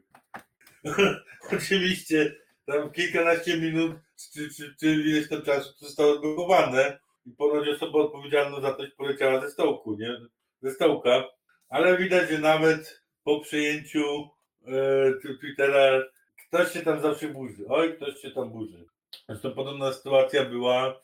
Oczywiście 1.56 2.34
tam 2.66 2.90
kilkanaście 2.90 3.56
minut 3.56 3.96
czy, 4.32 4.50
czy, 4.50 4.74
czy 4.80 4.86
ileś 4.86 5.28
tam 5.28 5.42
czasu 5.42 5.74
zostało 5.78 6.12
odblokowane 6.12 6.98
i 7.28 7.36
ponoć 7.36 7.68
osoba 7.68 7.98
odpowiedzialna 7.98 8.60
za 8.60 8.72
to 8.72 8.82
poleciała 8.96 9.40
ze 9.40 9.50
stołku, 9.50 9.96
nie? 9.96 10.16
Ze 10.62 10.70
stołka. 10.70 11.24
Ale 11.68 11.98
widać, 11.98 12.30
że 12.30 12.38
nawet 12.38 13.02
po 13.24 13.40
przejęciu 13.40 14.28
e, 14.66 15.12
tu- 15.22 15.38
Twittera 15.38 16.02
ktoś 16.48 16.72
się 16.72 16.80
tam 16.80 17.00
zawsze 17.00 17.28
burzy. 17.28 17.64
Oj, 17.68 17.96
ktoś 17.96 18.20
się 18.20 18.30
tam 18.30 18.50
burzy. 18.50 18.84
Zresztą 19.28 19.50
podobna 19.50 19.92
sytuacja 19.92 20.44
była 20.44 20.86
e, 20.88 20.94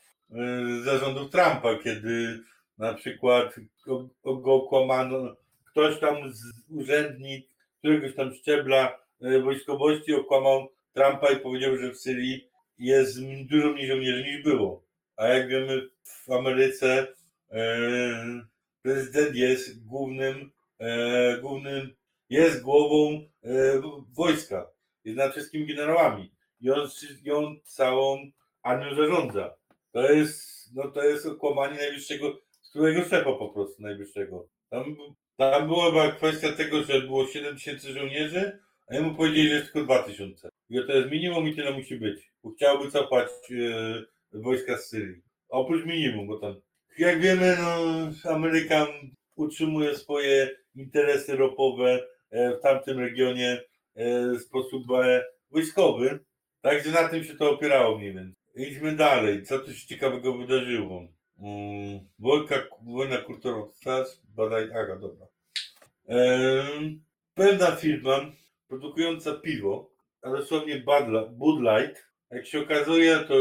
za 0.85 0.99
rządów 0.99 1.31
Trumpa, 1.31 1.75
kiedy 1.85 2.41
na 2.79 2.95
przykład 2.95 3.55
go, 3.87 4.09
go 4.37 4.61
kłamano, 4.61 5.37
ktoś 5.65 6.01
tam 6.01 6.33
z 6.33 6.43
urzędnik 6.71 7.47
któregoś 7.79 8.15
tam 8.15 8.35
szczebla 8.35 8.99
e, 9.23 9.41
wojskowości 9.41 10.15
okłamał 10.15 10.69
Trumpa 10.95 11.31
i 11.31 11.37
powiedział, 11.41 11.77
że 11.77 11.91
w 11.91 11.99
Syrii 11.99 12.49
jest 12.79 13.21
dużo 13.51 13.69
mniej 13.71 13.87
żołnierzy 13.87 14.23
niż 14.25 14.43
było. 14.43 14.84
A 15.17 15.27
jak 15.27 15.49
wiemy, 15.49 15.89
w 16.05 16.31
Ameryce 16.31 17.07
e, 17.51 18.45
prezydent 18.83 19.37
jest 19.37 19.87
głównym, 19.87 20.51
e, 20.79 21.39
głównym 21.39 21.95
jest 22.31 22.63
głową 22.63 23.29
e, 23.45 23.83
wojska. 24.17 24.71
Jest 25.05 25.19
nad 25.19 25.33
wszystkimi 25.33 25.67
generałami. 25.67 26.33
I 26.61 26.71
on, 26.71 26.89
i 27.25 27.31
on 27.31 27.57
całą 27.65 28.31
armią 28.63 28.95
zarządza. 28.95 29.55
To 29.93 30.13
jest, 30.13 30.71
no 30.75 30.91
to 30.91 31.03
jest 31.03 31.27
okłamanie 31.27 31.77
najwyższego, 31.77 32.39
którego 32.71 33.05
szefa 33.05 33.33
po 33.33 33.49
prostu 33.49 33.83
najwyższego. 33.83 34.49
Tam, 34.71 34.97
tam 35.37 35.67
była 35.67 35.87
chyba 35.87 36.13
kwestia 36.13 36.53
tego, 36.53 36.83
że 36.83 37.01
było 37.01 37.27
7 37.27 37.55
tysięcy 37.55 37.93
żołnierzy, 37.93 38.59
a 38.87 38.95
jemu 38.95 39.15
powiedzieli, 39.15 39.49
że 39.49 39.55
jest 39.55 39.73
tylko 39.73 39.87
2 39.87 40.03
tysiące. 40.03 40.49
I 40.71 40.81
to 40.87 40.93
jest 40.93 41.11
minimum 41.11 41.49
i 41.49 41.57
tyle 41.57 41.71
musi 41.71 41.97
być. 41.97 42.33
Bo 42.43 42.51
chciałby 42.51 42.91
cofać 42.91 43.29
wojska 44.35 44.79
z 44.79 44.89
Syrii. 44.89 45.23
Oprócz 45.49 45.87
minimum, 45.87 46.27
bo 46.27 46.39
tam, 46.39 46.55
jak 46.99 47.21
wiemy, 47.21 47.57
no, 47.61 48.31
Amerykan 48.31 48.87
utrzymuje 49.37 49.97
swoje 49.97 50.51
interesy 50.75 51.37
ropowe 51.37 52.07
e, 52.31 52.57
w 52.57 52.61
tamtym 52.61 52.99
regionie 52.99 53.61
e, 53.95 54.29
w 54.31 54.41
sposób 54.41 54.91
e, 54.91 55.25
wojskowy. 55.51 56.25
Także 56.61 56.91
na 56.91 57.09
tym 57.09 57.25
się 57.25 57.35
to 57.35 57.51
opierało 57.51 57.99
mniej 57.99 58.15
więcej. 58.15 58.45
Idźmy 58.57 58.97
dalej. 58.97 59.43
Co 59.43 59.59
tu 59.59 59.75
się 59.75 59.87
ciekawego 59.87 60.39
wydarzyło? 60.39 61.09
Mm, 61.39 62.01
wojna, 62.19 62.57
wojna 62.83 63.17
kulturowa, 63.17 63.73
badaj, 64.25 64.65
aga, 64.65 64.97
dobra. 64.97 65.27
Pewna 67.35 67.77
firma 67.77 68.33
produkująca 68.69 69.35
piwo, 69.35 69.91
a 70.23 70.31
dosłownie 70.31 70.85
Bud 71.31 71.61
Light, 71.61 72.09
jak 72.31 72.47
się 72.47 72.61
okazuje, 72.61 73.19
to 73.19 73.35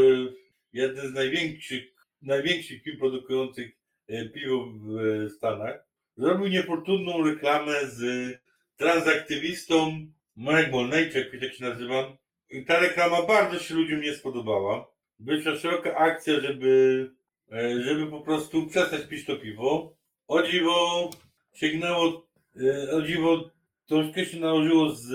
jeden 0.74 1.08
z 1.08 1.14
największych, 1.14 1.84
największych 2.22 2.82
firm 2.82 2.98
produkujących 2.98 3.72
e, 4.08 4.28
piwo 4.28 4.66
w 4.66 5.30
Stanach, 5.36 5.86
zrobił 6.16 6.46
niefortunną 6.46 7.24
reklamę 7.24 7.72
z 7.86 8.32
transaktywistą 8.76 10.06
Marek 10.36 10.72
Molnejczek, 10.72 11.42
jak 11.42 11.54
się 11.54 11.64
nazywa. 11.64 12.16
I 12.50 12.64
ta 12.64 12.80
reklama 12.80 13.22
bardzo 13.22 13.58
się 13.58 13.74
ludziom 13.74 14.00
nie 14.00 14.14
spodobała. 14.14 14.86
Wyszła 15.18 15.56
szeroka 15.56 15.96
akcja, 15.96 16.40
żeby, 16.40 17.10
e, 17.52 17.82
żeby 17.82 18.06
po 18.06 18.20
prostu 18.20 18.66
przestać 18.66 19.06
pić 19.06 19.26
to 19.26 19.36
piwo. 19.36 19.96
O 20.28 20.42
dziwo 20.42 21.10
sięgnęło, 21.54 22.26
e, 22.56 22.90
o 22.90 23.02
dziwo 23.02 23.50
troszkę 23.86 24.26
się 24.26 24.40
nałożyło 24.40 24.90
z 24.90 25.08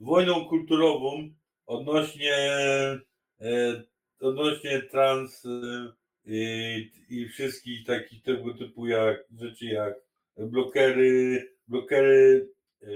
wojną 0.00 0.44
kulturową 0.44 1.30
odnośnie, 1.66 2.34
odnośnie 4.20 4.82
trans 4.82 5.46
e, 5.46 5.92
i, 6.26 6.90
i 7.08 7.28
wszystkich 7.28 7.86
takich 7.86 8.22
tego 8.22 8.54
typu 8.54 8.86
jak, 8.86 9.24
rzeczy 9.38 9.66
jak 9.66 9.94
blokery, 10.36 11.42
blokery, 11.68 12.48
e, 12.82 12.86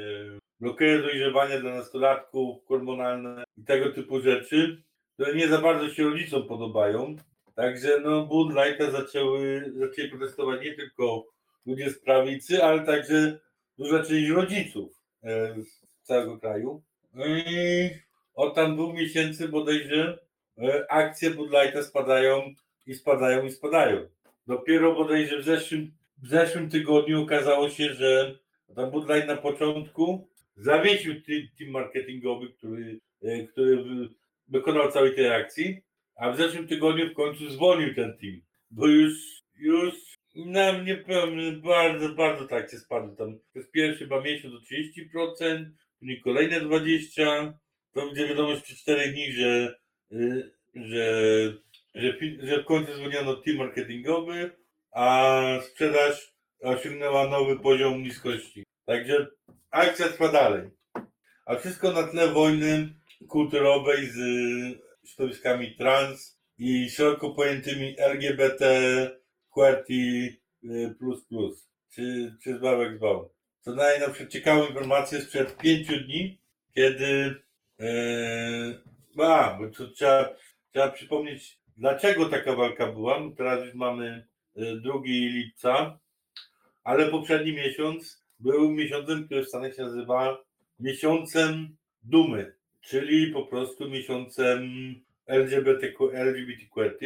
blokery 0.61 1.03
dojrzewania 1.03 1.61
dla 1.61 1.75
nastolatków, 1.75 2.67
hormonalne 2.67 3.45
i 3.57 3.65
tego 3.65 3.93
typu 3.93 4.21
rzeczy, 4.21 4.83
które 5.15 5.35
nie 5.35 5.49
za 5.49 5.59
bardzo 5.59 5.89
się 5.89 6.05
rodzicom 6.05 6.49
podobają. 6.49 7.17
Także 7.55 8.01
no 8.01 8.27
Bud 8.27 8.53
Lighta 8.55 8.91
zaczęły, 8.91 9.73
zaczęli 9.77 10.09
protestować 10.09 10.65
nie 10.65 10.75
tylko 10.75 11.27
ludzie 11.67 11.91
z 11.91 12.01
prawicy, 12.01 12.65
ale 12.65 12.87
także 12.87 13.39
duża 13.79 14.03
część 14.03 14.29
rodziców 14.29 15.03
e, 15.23 15.55
z 15.63 16.03
całego 16.03 16.39
kraju. 16.39 16.83
I 17.15 17.91
od 18.35 18.55
tam 18.55 18.77
dwóch 18.77 18.95
miesięcy 18.95 19.49
bodajże 19.49 20.19
akcje 20.89 21.31
Bud 21.31 21.51
Lighta 21.51 21.83
spadają 21.83 22.55
i 22.87 22.95
spadają 22.95 23.45
i 23.45 23.51
spadają. 23.51 24.09
Dopiero 24.47 24.95
bodajże 24.95 25.39
w 25.39 25.45
zeszłym, 25.45 25.93
w 26.23 26.29
zeszłym 26.29 26.71
tygodniu 26.71 27.23
okazało 27.23 27.71
się, 27.71 27.95
że 27.95 28.39
tam 28.77 28.91
Bud 28.91 29.09
Light 29.09 29.29
na 29.29 29.37
początku 29.37 30.29
zawiesił 30.57 31.15
team 31.59 31.71
marketingowy, 31.71 32.49
który, 32.49 32.99
e, 33.23 33.47
który 33.47 33.77
wy- 33.77 34.09
dokonał 34.49 34.93
całej 34.93 35.15
tej 35.15 35.29
akcji, 35.35 35.83
a 36.17 36.31
w 36.31 36.37
zeszłym 36.37 36.69
tygodniu 36.69 37.11
w 37.11 37.15
końcu 37.15 37.51
zwolnił 37.51 37.95
ten 37.95 38.19
team, 38.19 38.41
bo 38.71 38.87
już, 38.87 39.43
już 39.59 39.95
na 40.35 40.73
mnie 40.73 41.05
bardzo, 41.63 42.09
bardzo 42.09 42.49
tak 42.49 42.71
się 42.71 42.77
spadł 42.79 43.17
tam. 43.17 43.39
Przez 43.51 43.71
pierwszy 43.71 43.99
chyba 43.99 44.21
miesiąc 44.21 44.55
o 44.55 44.59
30%, 44.61 45.67
później 45.99 46.21
kolejne 46.21 46.61
20%, 46.61 47.53
to 47.93 48.07
będzie 48.07 48.29
wiadomość 48.29 48.63
przez 48.63 48.79
4 48.79 49.13
dni, 49.13 49.33
że, 49.33 49.75
że, 50.75 51.53
że, 51.95 52.19
fi- 52.19 52.39
że 52.43 52.63
w 52.63 52.65
końcu 52.65 52.95
zwolniono 52.95 53.35
team 53.37 53.57
marketingowy, 53.57 54.51
a 54.91 55.43
sprzedaż 55.63 56.35
osiągnęła 56.61 57.29
nowy 57.29 57.59
poziom 57.59 58.03
niskości. 58.03 58.65
Także 58.87 59.27
akcja 59.71 60.09
trwa 60.09 60.29
dalej. 60.29 60.71
A 61.47 61.57
wszystko 61.57 61.93
na 61.93 62.03
tle 62.03 62.29
wojny 62.29 62.95
kulturowej 63.29 64.07
z 64.07 64.19
środowiskami 65.07 65.77
trans 65.77 66.39
i 66.59 66.91
szeroko 66.91 67.31
pojętymi 67.31 67.95
LGBT, 67.99 68.65
QWERTY, 69.55 70.37
y, 70.65 70.95
czy, 71.95 72.37
czy 72.43 72.57
zbawek 72.57 72.97
zbał. 72.97 73.33
Co 73.61 73.75
daje 73.75 74.01
na 74.01 74.09
przykład 74.09 74.33
ciekawą 74.33 74.67
informację 74.67 75.21
sprzed 75.21 75.57
pięciu 75.57 76.01
dni, 76.01 76.41
kiedy 76.75 77.35
yy, 77.79 78.92
a, 79.19 79.59
bo 79.61 79.69
to 79.69 79.89
trzeba, 79.89 80.29
trzeba 80.73 80.91
przypomnieć, 80.91 81.59
dlaczego 81.77 82.29
taka 82.29 82.57
walka 82.57 82.93
była. 82.93 83.21
Teraz 83.37 83.65
już 83.65 83.75
mamy 83.75 84.27
y, 84.57 84.81
2 84.81 84.93
lipca, 85.05 85.99
ale 86.85 87.11
poprzedni 87.11 87.53
miesiąc 87.53 88.23
był 88.41 88.73
miesiącem, 88.73 89.25
który 89.27 89.45
w 89.45 89.49
Stanach 89.49 89.75
się 89.75 89.83
nazywa 89.83 90.39
miesiącem 90.81 91.77
dumy, 92.03 92.55
czyli 92.81 93.27
po 93.27 93.47
prostu 93.47 93.89
miesiącem 93.91 94.71
LGBTQ, 95.27 96.11
LGBTQT, 96.11 97.01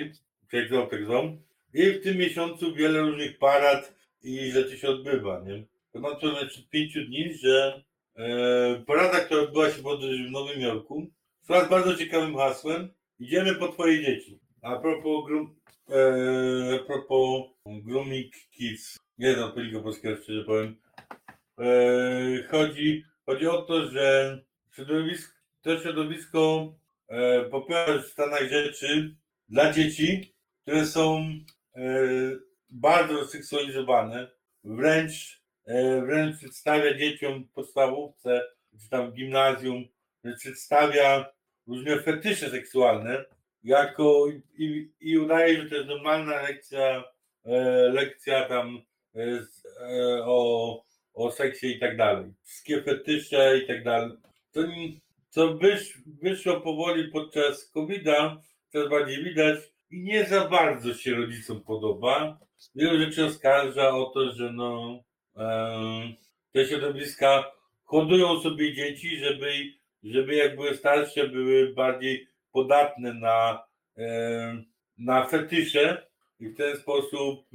tak 0.51 0.71
tak. 0.71 1.38
I 1.75 1.90
w 1.90 2.03
tym 2.03 2.16
miesiącu 2.16 2.75
wiele 2.75 3.01
różnych 3.01 3.38
parad 3.38 3.95
i 4.23 4.51
rzeczy 4.51 4.79
się 4.79 4.88
odbywa, 4.88 5.45
nie? 5.47 5.64
To 5.92 6.01
mam 6.01 6.21
to 6.21 6.47
przed 6.49 6.69
pięciu 6.69 7.05
dni, 7.05 7.35
że 7.35 7.83
e, 8.16 8.85
parada, 8.87 9.21
która 9.21 9.40
odbyła 9.40 9.71
się 9.71 9.83
w 9.83 10.31
Nowym 10.31 10.61
Jorku, 10.61 11.11
z 11.47 11.69
bardzo 11.69 11.97
ciekawym 11.97 12.37
hasłem. 12.37 12.89
Idziemy 13.19 13.55
po 13.55 13.69
twoje 13.69 14.05
dzieci. 14.05 14.41
A 14.63 14.77
propos, 14.77 15.27
grum, 15.27 15.57
e, 15.89 16.79
propos 16.87 17.45
Grooming 17.67 18.33
Kids, 18.51 18.97
nie 19.19 19.35
znam 19.35 19.53
polskiego 19.53 19.81
polskiego, 19.81 20.23
szczerze 20.23 20.45
powiem, 20.45 20.77
e, 21.59 22.49
chodzi, 22.51 23.05
chodzi 23.27 23.47
o 23.47 23.63
to, 23.63 23.91
że 23.91 24.39
środowisko, 24.73 25.33
to 25.63 25.79
środowisko 25.79 26.75
e, 27.09 27.45
popiera 27.45 27.99
w 27.99 28.07
Stanach 28.07 28.49
rzeczy 28.51 29.17
dla 29.49 29.73
dzieci, 29.73 30.35
które 30.63 30.87
są 30.87 31.31
e, 31.77 31.81
bardzo 32.71 33.25
seksualizowane, 33.25 34.31
wręcz, 34.65 35.43
e, 35.67 36.01
wręcz 36.01 36.37
przedstawia 36.37 36.99
dzieciom 36.99 37.49
podstawówce, 37.55 38.43
czy 38.83 38.89
tam 38.89 39.11
w 39.11 39.15
gimnazjum, 39.15 39.85
przedstawia 40.39 41.36
różne 41.67 42.03
fetysze 42.03 42.51
seksualne, 42.51 43.25
jako 43.65 44.27
i, 44.59 44.91
i 45.01 45.19
udaje, 45.19 45.63
że 45.63 45.69
to 45.71 45.75
jest 45.75 45.89
normalna 45.89 46.43
lekcja, 46.43 47.05
e, 47.45 47.53
lekcja 47.93 48.49
tam 48.49 48.83
e, 49.15 49.21
e, 49.21 50.25
o, 50.25 50.83
o 51.15 51.31
seksie 51.31 51.67
i 51.67 51.79
tak 51.79 51.97
dalej. 51.97 52.35
Wszystkie 52.45 52.83
fetysze 52.83 53.59
i 53.59 53.67
tak 53.67 53.85
dalej. 53.85 54.11
To, 54.53 54.61
co 55.29 55.55
wysz, 55.55 55.99
wyszło 56.23 56.61
powoli 56.61 57.09
podczas 57.09 57.71
COVID-a, 57.71 58.43
coraz 58.69 58.91
bardziej 58.91 59.25
widać 59.25 59.59
i 59.91 60.03
nie 60.03 60.25
za 60.25 60.49
bardzo 60.49 60.95
się 60.95 61.15
rodzicom 61.15 61.61
podoba. 61.61 62.39
Wielu 62.75 62.99
rzeczy 62.99 63.25
oskarża 63.25 63.95
o 63.95 64.05
to, 64.07 64.33
że 64.33 64.53
no, 64.53 65.01
e, 65.37 66.13
te 66.53 66.67
środowiska 66.67 67.53
hodują 67.85 68.41
sobie 68.41 68.75
dzieci, 68.75 69.19
żeby, 69.19 69.53
żeby 70.12 70.35
jak 70.35 70.57
były 70.57 70.75
starsze, 70.75 71.29
były 71.29 71.75
bardziej 71.75 72.29
podatne 72.53 73.14
na, 73.14 73.64
na 74.99 75.27
fetysze 75.27 76.07
i 76.40 76.49
w 76.49 76.57
ten 76.57 76.77
sposób, 76.77 77.47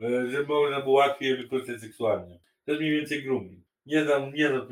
e, 0.00 0.06
e, 0.06 0.30
żeby 0.30 0.46
można 0.46 0.80
było 0.80 0.96
łatwiej 0.96 1.36
wykorzystać 1.36 1.80
seksualnie. 1.80 2.38
To 2.64 2.72
jest 2.72 2.80
mniej 2.80 2.96
więcej 2.96 3.22
grooming. 3.22 3.64
Nie 3.86 4.04
znam, 4.04 4.34
nie 4.34 4.48
znam, 4.48 4.68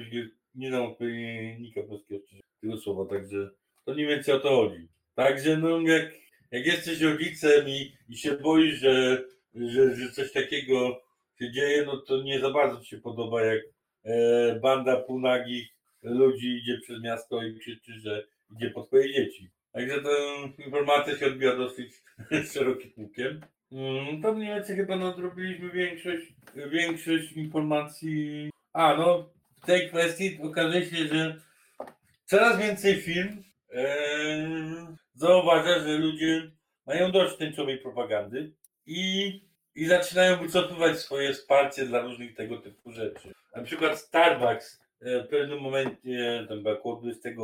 nie 0.55 0.69
znam 0.69 0.83
odpowiednika 0.83 1.83
polskiego 1.83 2.25
tego 2.61 2.77
słowa, 2.77 3.11
także 3.11 3.51
to 3.85 3.95
mniej 3.95 4.07
więcej 4.07 4.35
o 4.35 4.41
to 4.41 4.49
chodzi. 4.49 4.89
Także 5.15 5.57
no 5.57 5.81
jak, 5.81 6.13
jak 6.51 6.67
jesteś 6.67 7.01
rodzicem 7.01 7.69
i, 7.69 7.93
i 8.09 8.17
się 8.17 8.33
boisz, 8.33 8.75
że, 8.75 9.25
że, 9.55 9.97
że 9.97 10.13
coś 10.13 10.33
takiego 10.33 11.01
się 11.39 11.53
dzieje, 11.53 11.85
no 11.87 11.97
to 11.97 12.23
nie 12.23 12.41
za 12.41 12.51
bardzo 12.51 12.81
ci 12.81 12.89
się 12.89 12.99
podoba, 12.99 13.45
jak 13.45 13.61
e, 14.05 14.61
banda 14.61 14.97
półnagich 14.97 15.78
ludzi 16.03 16.59
idzie 16.63 16.79
przez 16.83 17.03
miasto 17.03 17.43
i 17.43 17.59
krzyczy, 17.59 17.93
że 18.01 18.27
idzie 18.57 18.71
po 18.71 18.83
twoje 18.83 19.13
dzieci. 19.13 19.51
Także 19.73 20.03
ta 20.03 20.09
informacja 20.65 21.17
się 21.17 21.27
odbija 21.27 21.57
dosyć 21.57 21.93
szerokim 22.53 22.93
łukiem. 22.97 23.41
Mm, 23.73 24.23
To 24.23 24.33
mniej 24.33 24.55
więcej 24.55 24.77
chyba 24.77 24.97
nadrobiliśmy 24.97 25.71
większość, 25.71 26.33
większość 26.71 27.33
informacji. 27.33 28.51
A 28.73 28.95
no, 28.97 29.31
w 29.63 29.67
tej 29.67 29.89
kwestii 29.89 30.39
okazuje 30.43 30.87
się, 30.87 30.97
że 30.97 31.41
coraz 32.25 32.59
więcej 32.59 32.95
firm 32.97 33.43
e, 33.73 34.97
zauważa, 35.15 35.79
że 35.81 35.99
ludzie 35.99 36.51
mają 36.87 37.13
dość 37.13 37.37
tęczowej 37.37 37.79
propagandy 37.79 38.53
i, 38.87 39.33
i 39.75 39.87
zaczynają 39.87 40.37
wycofywać 40.43 40.99
swoje 40.99 41.33
wsparcie 41.33 41.87
dla 41.87 42.01
różnych 42.01 42.35
tego 42.35 42.57
typu 42.59 42.93
rzeczy. 42.93 43.33
Na 43.57 43.63
przykład 43.63 43.99
Starbucks 43.99 44.81
w 45.01 45.27
pewnym 45.31 45.61
momencie, 45.61 46.47
tam 46.49 46.67
około 46.67 46.97
20 46.97 47.29
e, 47.29 47.35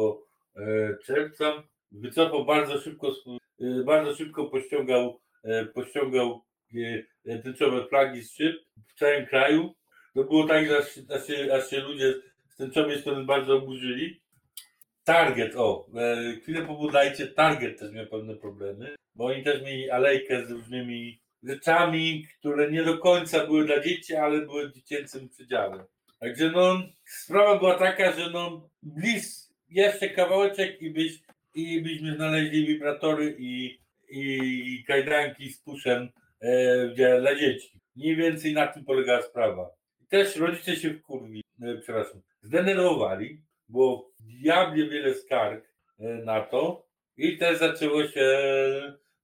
czerwca, 1.05 1.63
wycofał 1.93 2.45
bardzo 2.45 2.81
szybko, 2.81 3.13
e, 3.61 3.85
bardzo 3.85 4.15
szybko 4.15 4.45
pościągał, 4.45 5.21
e, 5.45 5.65
pościągał 5.65 6.45
e, 6.75 7.05
e, 7.27 7.39
tęczowe 7.39 7.87
flagi 7.87 8.23
z 8.23 8.35
szyb 8.35 8.57
w 8.89 8.99
całym 8.99 9.27
kraju. 9.27 9.75
To 10.15 10.25
było 10.25 10.47
tak, 10.47 10.67
że 10.67 10.79
aż, 10.79 10.87
aż, 11.17 11.27
się, 11.27 11.55
aż 11.55 11.71
się 11.71 11.81
ludzie 11.81 12.15
z 12.49 12.57
tęczowej 12.57 12.99
strony 12.99 13.25
bardzo 13.25 13.57
oburzyli. 13.57 14.21
Target, 15.05 15.57
o, 15.57 15.87
e, 15.97 16.37
chwilę 16.43 16.67
pobudajcie, 16.67 17.27
Target 17.27 17.79
też 17.79 17.93
miał 17.93 18.07
pewne 18.07 18.37
problemy, 18.37 18.95
bo 19.15 19.25
oni 19.25 19.43
też 19.43 19.63
mieli 19.63 19.91
alejkę 19.91 20.47
z 20.47 20.51
różnymi 20.51 21.21
rzeczami, 21.43 22.27
które 22.39 22.71
nie 22.71 22.85
do 22.85 22.99
końca 22.99 23.47
były 23.47 23.67
dla 23.67 23.81
dzieci, 23.81 24.15
ale 24.15 24.41
były 24.41 24.73
dziecięcym 24.73 25.29
przedziale. 25.29 25.85
Także 26.25 26.51
no, 26.51 26.83
sprawa 27.05 27.59
była 27.59 27.79
taka, 27.79 28.13
że 28.13 28.31
no, 28.31 28.69
blis, 28.83 29.55
jeszcze 29.71 30.09
kawałeczek 30.11 30.83
i, 30.83 30.91
byś, 30.91 31.19
i 31.55 31.81
byśmy 31.83 32.15
znaleźli 32.15 32.67
wibratory 32.67 33.37
i, 33.39 33.79
i 34.09 34.85
kajdanki 34.87 35.51
z 35.53 35.61
puszem 35.61 36.09
e, 36.41 37.21
dla 37.21 37.35
dzieci. 37.35 37.81
Mniej 37.97 38.17
więcej 38.17 38.53
na 38.55 38.67
tym 38.67 38.85
polegała 38.85 39.23
sprawa. 39.23 39.71
I 40.03 40.07
też 40.07 40.37
rodzice 40.37 40.77
się 40.77 40.95
wkurwi, 40.95 41.43
e, 41.63 41.77
przepraszam, 41.79 42.21
zdenerwowali, 42.43 43.41
było 43.69 44.11
diabnie 44.21 44.87
wiele 44.89 45.15
skarg 45.15 45.65
e, 45.99 46.05
na 46.05 46.41
to 46.41 46.87
i 47.17 47.39
też 47.39 47.59
zaczęło 47.59 48.09
się, 48.09 48.29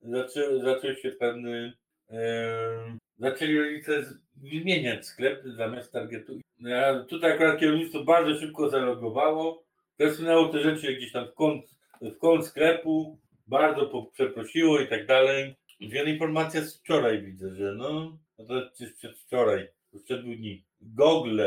zaczę, 0.03 0.61
zaczął 0.61 0.95
się 0.95 1.11
pewny, 1.11 1.73
e, 2.11 2.97
zaczęli 3.19 3.59
rodzice 3.59 4.05
z- 4.05 4.19
wymieniać 4.37 5.07
sklep 5.07 5.43
zamiast 5.45 5.93
targetu. 5.93 6.41
Ja, 6.61 7.05
tutaj 7.05 7.33
akurat 7.33 7.61
kierownictwo 7.61 8.05
bardzo 8.05 8.41
szybko 8.41 8.71
zalogowało, 8.71 9.65
przesunęło 9.97 10.49
te 10.49 10.61
rzeczy 10.61 10.95
gdzieś 10.95 11.13
tam 11.13 11.27
w 11.27 11.35
kąt, 11.35 11.65
w 12.01 12.19
kąt 12.19 12.47
sklepu, 12.47 13.19
bardzo 13.47 14.07
przeprosiło 14.13 14.81
i 14.81 14.89
tak 14.89 15.07
dalej. 15.07 15.57
Wiele 15.81 16.11
informacja 16.11 16.61
z 16.61 16.81
wczoraj 16.81 17.23
widzę, 17.23 17.55
że 17.55 17.75
no, 17.75 18.19
no 18.39 18.45
to 18.45 18.55
jest 18.81 18.97
przedwczoraj, 18.97 19.69
sprzed 19.95 20.21
dwóch 20.23 20.37
dni. 20.37 20.65
Google, 20.81 21.43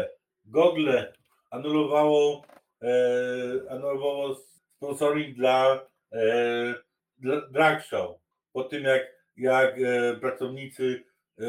Google 0.45 0.91
anulowało, 1.51 2.45
e, 2.81 2.91
anulowało 3.69 4.35
sponsoring 4.75 5.35
dla, 5.35 5.87
e, 6.13 6.75
dla 7.17 7.41
drag 7.51 7.83
po 8.53 8.63
tym 8.63 8.83
jak, 8.83 9.01
jak 9.37 9.75
e, 9.79 10.15
pracownicy 10.15 11.03
e, 11.37 11.43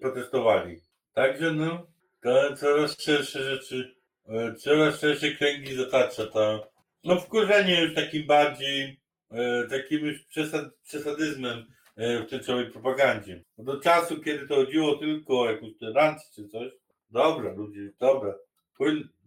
protestowali. 0.00 0.80
Także 1.14 1.52
no, 1.52 1.89
to 2.22 2.56
coraz 2.56 3.00
szersze 3.00 3.42
rzeczy, 3.44 3.94
e, 4.28 4.54
coraz 4.54 5.00
szersze 5.00 5.30
kręgi 5.30 5.74
zatacza 5.74 6.26
ta, 6.26 6.60
no 7.04 7.20
wkurzenie 7.20 7.82
już 7.82 7.94
takim 7.94 8.26
bardziej, 8.26 9.00
e, 9.30 9.66
takim 9.70 10.06
już 10.06 10.22
przesad, 10.24 10.64
przesadyzmem 10.82 11.66
e, 11.96 12.22
w 12.22 12.30
tej 12.30 12.40
całej 12.40 12.70
propagandzie. 12.70 13.44
Do 13.58 13.80
czasu, 13.80 14.20
kiedy 14.20 14.48
to 14.48 14.54
chodziło 14.54 14.96
tylko 14.96 15.40
o 15.40 15.50
jakąś 15.50 15.76
tolerancję 15.80 16.28
czy 16.34 16.48
coś, 16.48 16.72
dobra 17.10 17.52
ludzie, 17.52 17.90
dobra, 17.98 18.34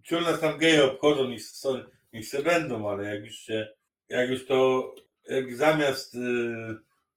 czy 0.04 0.22
nas 0.22 0.40
tam 0.40 0.58
geje 0.58 0.86
obchodzą, 0.86 1.28
niech, 1.28 1.42
niech 2.14 2.44
będą, 2.44 2.90
ale 2.90 3.16
jak 3.16 3.26
już 3.26 3.36
się, 3.36 3.68
jak 4.10 4.30
już 4.30 4.46
to, 4.46 4.92
jak 5.30 5.56
zamiast, 5.56 6.18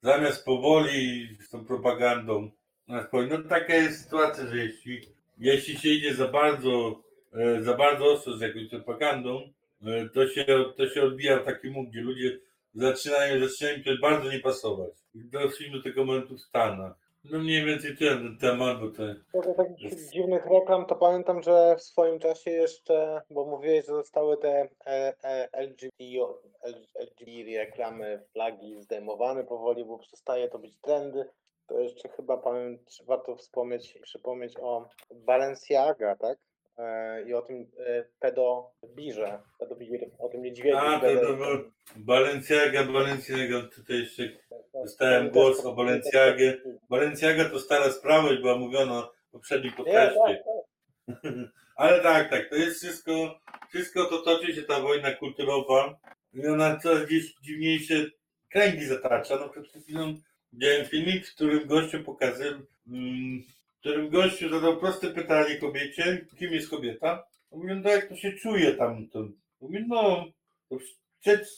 zamiast 0.03 0.45
powoli 0.45 1.29
z 1.41 1.51
tą 1.51 1.65
propagandą, 1.65 2.51
nas 2.89 3.11
powie- 3.11 3.29
no 3.31 3.49
taka 3.49 3.75
jest 3.75 4.05
sytuacja, 4.05 4.47
że 4.47 4.57
jeśli, 4.57 5.16
jeśli 5.39 5.79
się 5.79 5.89
idzie 5.89 6.15
za 6.15 6.29
bardzo, 6.29 7.03
e, 7.33 7.63
za 7.63 7.75
bardzo 7.75 8.05
ostro 8.05 8.37
z 8.37 8.41
jakąś 8.41 8.69
propagandą, 8.69 9.53
e, 9.87 10.09
to 10.09 10.29
się, 10.29 10.47
to 10.77 10.89
się 10.89 11.03
odbija 11.03 11.39
w 11.39 11.45
takim 11.45 11.87
gdzie 11.87 12.01
ludzie 12.01 12.39
zaczynają, 12.75 13.49
zaczynają 13.49 13.85
to 13.85 13.91
bardzo 14.01 14.33
nie 14.33 14.41
pasować. 14.41 14.91
Doszliśmy 15.15 15.77
do 15.79 15.83
tego 15.83 16.05
momentu 16.05 16.35
w 16.35 16.43
Stanach. 16.43 17.07
No 17.31 17.39
mniej 17.39 17.65
więcej 17.65 17.97
tyle 17.97 18.17
ten 18.17 18.39
temat, 18.39 18.81
bo 18.81 18.91
to... 18.91 19.03
Co 19.33 19.41
do 19.41 19.55
takich 19.55 20.11
dziwnych 20.13 20.47
reklam, 20.47 20.87
to 20.87 20.95
pamiętam, 20.95 21.43
że 21.43 21.77
w 21.79 21.83
swoim 21.83 22.19
czasie 22.19 22.51
jeszcze, 22.51 23.23
bo 23.31 23.45
mówiłeś, 23.45 23.87
że 23.87 23.93
zostały 23.93 24.37
te 24.37 24.69
e, 24.87 25.15
LGBT, 25.53 26.05
LGBT 26.95 27.59
reklamy, 27.59 28.23
flagi 28.33 28.83
zdejmowane 28.83 29.45
powoli, 29.45 29.85
bo 29.85 29.99
przestaje 29.99 30.49
to 30.49 30.59
być 30.59 30.77
trendy. 30.81 31.25
To 31.67 31.81
jeszcze 31.81 32.09
chyba 32.09 32.43
warto 33.07 33.37
wspomnieć, 33.37 33.99
przypomnieć 34.03 34.55
o 34.61 34.89
Balenciaga, 35.11 36.17
tak? 36.17 36.39
E, 36.79 37.23
I 37.23 37.35
o 37.35 37.43
tym 37.43 37.71
e, 37.79 38.05
pedobirze, 38.21 39.39
pedobir, 39.59 40.11
o 40.19 40.29
tym 40.29 40.43
niedźwiedziu. 40.43 40.77
A, 40.79 41.01
to, 41.01 41.21
to 41.21 41.35
był 41.35 41.71
Balenciaga, 41.97 42.85
Balenciaga, 42.85 43.63
tutaj 43.75 43.99
jeszcze 43.99 44.23
dostałem 44.75 45.31
głos 45.31 45.65
o 45.65 45.73
Balenciagie. 45.73 46.63
Balenciaga 46.91 47.45
to 47.45 47.61
stara 47.61 47.91
sprawa 47.91 48.33
i 48.33 48.39
była 48.39 48.57
mówiona 48.57 49.09
w 49.29 49.31
poprzednim 49.31 49.73
tak, 49.73 49.85
podcaście. 49.85 50.45
tak. 51.07 51.17
Ale 51.77 52.01
tak, 52.01 52.31
tak, 52.31 52.51
to 52.51 52.57
jest 52.57 52.77
wszystko, 52.77 53.41
wszystko 53.69 54.05
to 54.05 54.19
toczy 54.19 54.55
się 54.55 54.63
ta 54.63 54.81
wojna 54.81 55.13
kulturowa 55.13 55.99
i 56.35 56.47
ona 56.47 56.77
coraz 56.77 57.07
gdzieś 57.07 57.35
dziwniejsze 57.35 57.95
kręgi 58.49 58.85
zatacza. 58.85 59.37
No 59.37 59.49
przed 59.49 59.83
chwilą 59.83 60.15
widziałem 60.53 60.87
filmik, 60.87 61.27
w 61.27 61.35
którym 61.35 61.67
gościu 61.67 62.05
pokazywał, 62.05 62.61
mm, 62.87 63.43
w 63.43 63.81
którym 63.81 64.11
gościu 64.11 64.49
zadał 64.49 64.77
proste 64.77 65.11
pytanie 65.11 65.57
kobiecie, 65.57 66.27
kim 66.39 66.53
jest 66.53 66.71
kobieta? 66.71 67.25
Mówi, 67.53 67.75
no 67.75 67.91
jak 67.91 68.09
to 68.09 68.17
się 68.17 68.33
czuje 68.33 68.73
tam, 68.75 69.09
to 69.09 69.29
mówi, 69.61 69.85
no, 69.89 70.27
to 70.69 70.77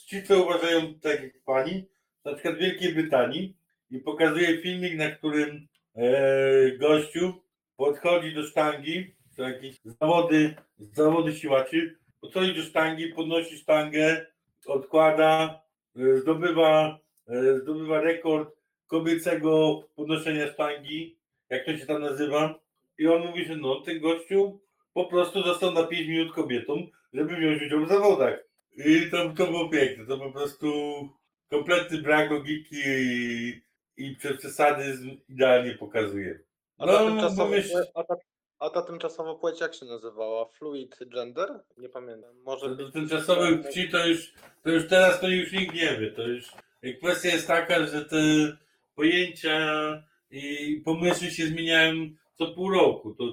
ci, 0.06 0.22
co 0.22 0.44
uważają 0.44 0.94
tak 0.94 1.22
jak 1.22 1.42
pani, 1.44 1.84
na 2.24 2.34
przykład 2.34 2.54
w 2.54 2.58
Wielkiej 2.58 2.94
Brytanii 2.94 3.56
i 3.90 3.98
pokazuje 3.98 4.62
filmik, 4.62 4.94
na 4.94 5.10
którym 5.10 5.68
e, 5.94 6.76
gościu 6.78 7.32
podchodzi 7.76 8.34
do 8.34 8.42
sztangi, 8.42 9.14
są 9.30 9.42
jakieś 9.42 9.80
zawody, 9.84 10.54
zawody 10.78 11.34
siłaczy, 11.34 11.98
podchodzi 12.20 12.54
do 12.54 12.62
sztangi, 12.62 13.08
podnosi 13.08 13.58
sztangę, 13.58 14.26
odkłada, 14.66 15.62
e, 15.96 16.16
zdobywa, 16.20 16.98
e, 17.28 17.58
zdobywa 17.58 18.00
rekord 18.00 18.57
kobiecego 18.88 19.82
podnoszenia 19.96 20.52
sztangi, 20.52 21.18
jak 21.50 21.64
to 21.64 21.76
się 21.76 21.86
tam 21.86 22.02
nazywa. 22.02 22.54
I 22.98 23.06
on 23.08 23.26
mówi, 23.26 23.44
że 23.44 23.56
no, 23.56 23.80
ten 23.80 24.00
gościu 24.00 24.60
po 24.94 25.04
prostu 25.04 25.42
został 25.42 25.72
na 25.72 25.84
5 25.84 26.08
minut 26.08 26.34
kobietą, 26.34 26.86
żeby 27.14 27.36
wziąć 27.36 27.62
udział 27.62 27.84
w 27.84 27.88
zawodach. 27.88 28.38
I 28.86 29.10
to, 29.10 29.28
to 29.36 29.46
było 29.46 29.68
piękne, 29.68 30.06
to 30.06 30.18
po 30.18 30.32
prostu 30.32 30.68
kompletny 31.50 31.98
brak 31.98 32.30
logiki 32.30 32.76
i, 32.86 33.62
i 33.96 34.16
przesadyzm 34.16 35.10
idealnie 35.28 35.74
pokazuje. 35.74 36.40
A 36.78 36.86
ta, 36.86 36.92
No, 36.92 37.08
tymczasowa, 37.10 37.50
myśl, 37.50 37.72
płeć- 37.72 37.90
a, 37.94 38.04
ta, 38.04 38.14
a 38.58 38.70
ta 38.70 38.82
tymczasowa 38.82 39.34
płeć 39.34 39.60
jak 39.60 39.74
się 39.74 39.86
nazywała? 39.86 40.44
Fluid 40.44 40.98
gender? 41.14 41.48
Nie 41.76 41.88
pamiętam. 41.88 42.34
Może 42.42 42.68
do 42.68 42.84
być... 42.84 42.92
tymczasowych 42.92 43.62
płci 43.62 43.88
to 43.88 44.06
już, 44.06 44.32
to 44.62 44.70
już 44.70 44.88
teraz 44.88 45.20
to 45.20 45.28
już 45.28 45.52
nikt 45.52 45.74
nie 45.74 45.96
wie. 45.96 46.10
To 46.10 46.22
już 46.22 46.52
kwestia 47.02 47.28
jest 47.28 47.46
taka, 47.46 47.86
że 47.86 48.04
te 48.04 48.16
pojęcia 48.98 49.58
i 50.30 50.82
pomysły 50.84 51.30
się 51.30 51.46
zmieniają 51.46 51.94
co 52.34 52.46
pół 52.46 52.70
roku. 52.70 53.14
To 53.14 53.24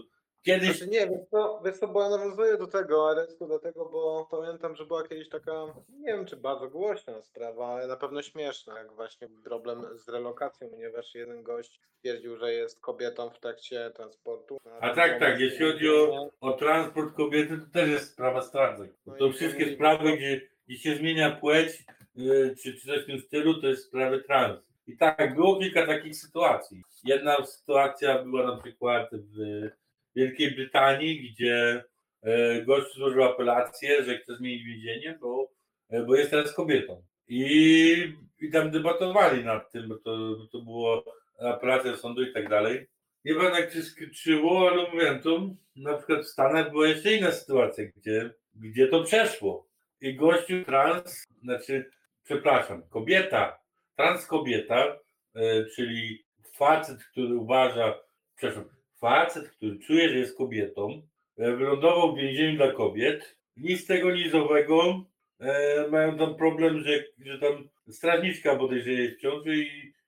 kiedyś 0.43 0.77
Znaczy 0.77 0.91
nie, 0.91 1.07
wiesz 1.07 1.29
co, 1.31 1.61
wiesz 1.65 1.77
co, 1.77 1.87
bo 1.87 2.03
ja 2.03 2.09
nawiązuję 2.09 2.57
do 2.57 2.67
tego, 2.67 3.15
tylko 3.27 3.45
dlatego, 3.45 3.85
bo 3.85 4.27
pamiętam, 4.31 4.75
że 4.75 4.85
była 4.85 5.07
kiedyś 5.07 5.29
taka, 5.29 5.51
nie 5.99 6.07
wiem 6.07 6.25
czy 6.25 6.37
bardzo 6.37 6.69
głośna 6.69 7.21
sprawa, 7.21 7.67
ale 7.67 7.87
na 7.87 7.95
pewno 7.95 8.21
śmieszna, 8.21 8.79
jak 8.79 8.91
właśnie 8.91 9.27
problem 9.43 9.85
z 9.95 10.09
relokacją, 10.09 10.69
ponieważ 10.69 11.15
jeden 11.15 11.43
gość 11.43 11.79
stwierdził, 11.97 12.37
że 12.37 12.53
jest 12.53 12.79
kobietą 12.79 13.29
w 13.29 13.39
trakcie 13.39 13.91
transportu. 13.95 14.57
A 14.79 14.95
tak, 14.95 15.19
tak, 15.19 15.39
jeśli 15.39 15.71
chodzi 15.71 15.89
o, 15.89 16.29
o 16.41 16.53
transport 16.53 17.15
kobiety, 17.15 17.57
to 17.57 17.65
też 17.73 17.89
jest 17.89 18.11
sprawa 18.11 18.41
stwardzeń. 18.41 18.89
No 19.05 19.15
To 19.15 19.31
wszystkie 19.31 19.75
sprawy, 19.75 20.17
gdzie, 20.17 20.41
gdzie 20.67 20.77
się 20.77 20.95
zmienia 20.95 21.31
płeć, 21.31 21.85
yy, 22.15 22.55
czy, 22.63 22.73
czy 22.73 22.87
coś 22.87 23.03
w 23.03 23.05
tym 23.05 23.19
stylu, 23.19 23.61
to 23.61 23.67
jest 23.67 23.87
sprawy 23.87 24.23
trans. 24.23 24.74
I 24.87 24.97
tak, 24.97 25.35
było 25.35 25.59
kilka 25.59 25.87
takich 25.87 26.15
sytuacji. 26.15 26.81
Jedna 27.03 27.45
sytuacja 27.45 28.23
była 28.23 28.55
na 28.55 28.57
przykład 28.57 29.09
w 29.13 29.69
Wielkiej 30.15 30.55
Brytanii, 30.55 31.31
gdzie 31.31 31.83
e, 32.23 32.61
gość 32.61 32.95
złożył 32.95 33.23
apelację, 33.23 34.03
że 34.03 34.17
chce 34.17 34.35
zmienić 34.35 34.63
więzienie, 34.63 35.17
bo, 35.21 35.51
e, 35.89 36.03
bo 36.03 36.15
jest 36.15 36.31
teraz 36.31 36.53
kobietą. 36.53 37.03
I, 37.27 38.13
I 38.39 38.51
tam 38.51 38.71
debatowali 38.71 39.43
nad 39.43 39.71
tym, 39.71 39.87
bo 39.87 39.95
to, 39.95 40.17
bo 40.39 40.47
to 40.47 40.61
było 40.61 41.03
apelacja 41.39 41.97
sądu 41.97 42.23
i 42.23 42.33
tak 42.33 42.49
dalej. 42.49 42.87
Nie 43.25 43.35
pamiętam 43.35 43.61
jak 43.61 43.73
się 43.73 43.81
skończyło, 43.81 44.69
ale 44.69 44.83
mówiłem, 44.83 45.19
to 45.19 45.49
na 45.75 45.97
przykład 45.97 46.21
w 46.21 46.29
Stanach 46.29 46.71
była 46.71 46.87
jeszcze 46.87 47.13
inna 47.13 47.31
sytuacja, 47.31 47.85
gdzie, 47.95 48.33
gdzie 48.55 48.87
to 48.87 49.03
przeszło. 49.03 49.67
I 50.01 50.15
gościu 50.15 50.63
trans, 50.65 51.25
znaczy, 51.43 51.91
przepraszam, 52.23 52.83
kobieta, 52.89 53.64
trans 53.95 54.27
kobieta, 54.27 54.99
e, 55.35 55.65
czyli 55.65 56.25
facet, 56.53 57.03
który 57.03 57.35
uważa, 57.35 57.99
przepraszam, 58.35 58.69
facet, 58.99 59.49
który 59.49 59.79
czuje, 59.79 60.09
że 60.09 60.17
jest 60.17 60.37
kobietą, 60.37 61.01
e, 61.37 61.55
wylądował 61.55 62.15
w 62.15 62.17
więzieniu 62.17 62.57
dla 62.57 62.71
kobiet, 62.71 63.37
nic 63.57 63.87
tego 63.87 64.15
nic 64.15 64.33
owego, 64.33 65.05
e, 65.39 65.87
mają 65.87 66.17
tam 66.17 66.35
problem, 66.35 66.81
że, 66.81 67.03
że 67.19 67.39
tam 67.39 67.69
strażniczka 67.89 68.55
bodajże 68.55 68.91
jest 68.91 69.17
w 69.17 69.21
ciąży 69.21 69.55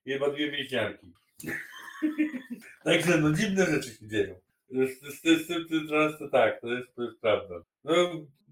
i 0.05 0.19
ma 0.19 0.29
dwie 0.29 0.51
więźniarki. 0.51 1.13
Także 2.83 3.17
no 3.17 3.31
dziwne 3.31 3.65
rzeczy 3.65 3.89
się 3.89 4.07
dzieją. 4.07 4.35
Z, 4.69 5.21
z, 5.21 5.21
z, 5.21 5.47
tym 5.47 5.87
to 6.19 6.29
tak, 6.29 6.61
to 6.61 6.67
jest, 6.67 6.95
to 6.95 7.03
jest 7.03 7.21
prawda. 7.21 7.55
No, 7.83 7.93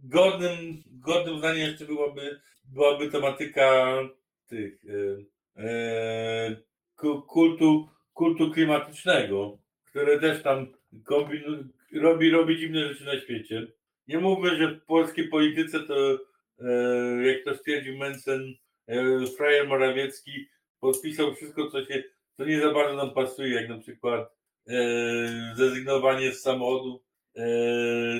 godnym, 0.03 0.83
godnym 0.87 1.39
zdaniem 1.39 1.61
jeszcze 1.61 1.85
byłaby, 1.85 2.39
byłaby 2.65 3.11
tematyka 3.11 3.97
tych 4.47 4.79
e, 4.85 5.61
e, 5.63 6.55
ku- 6.95 7.21
kultu, 7.21 7.89
kultu 8.13 8.51
klimatycznego, 8.51 9.57
które 9.85 10.19
też 10.19 10.43
tam 10.43 10.67
kombinu, 11.05 11.63
robi, 11.93 12.29
robi 12.29 12.57
dziwne 12.57 12.87
rzeczy 12.87 13.05
na 13.05 13.19
świecie. 13.19 13.67
Nie 14.07 14.19
mówmy, 14.19 14.57
że 14.57 14.67
w 14.67 14.85
polskiej 14.85 15.27
polityce 15.27 15.79
to, 15.79 16.19
e, 16.59 17.27
jak 17.27 17.43
to 17.43 17.55
stwierdził 17.55 17.97
Mensen, 17.97 18.53
frajer 19.37 19.67
Morawiecki 19.67 20.47
podpisał 20.79 21.35
wszystko, 21.35 21.71
co 21.71 21.85
się, 21.85 22.03
co 22.37 22.45
nie 22.45 22.61
za 22.61 22.73
bardzo 22.73 22.95
nam 22.95 23.13
pasuje, 23.13 23.53
jak 23.53 23.69
na 23.69 23.77
przykład 23.77 24.35
zrezygnowanie 25.55 26.31
z 26.31 26.41
samochodów 26.41 27.01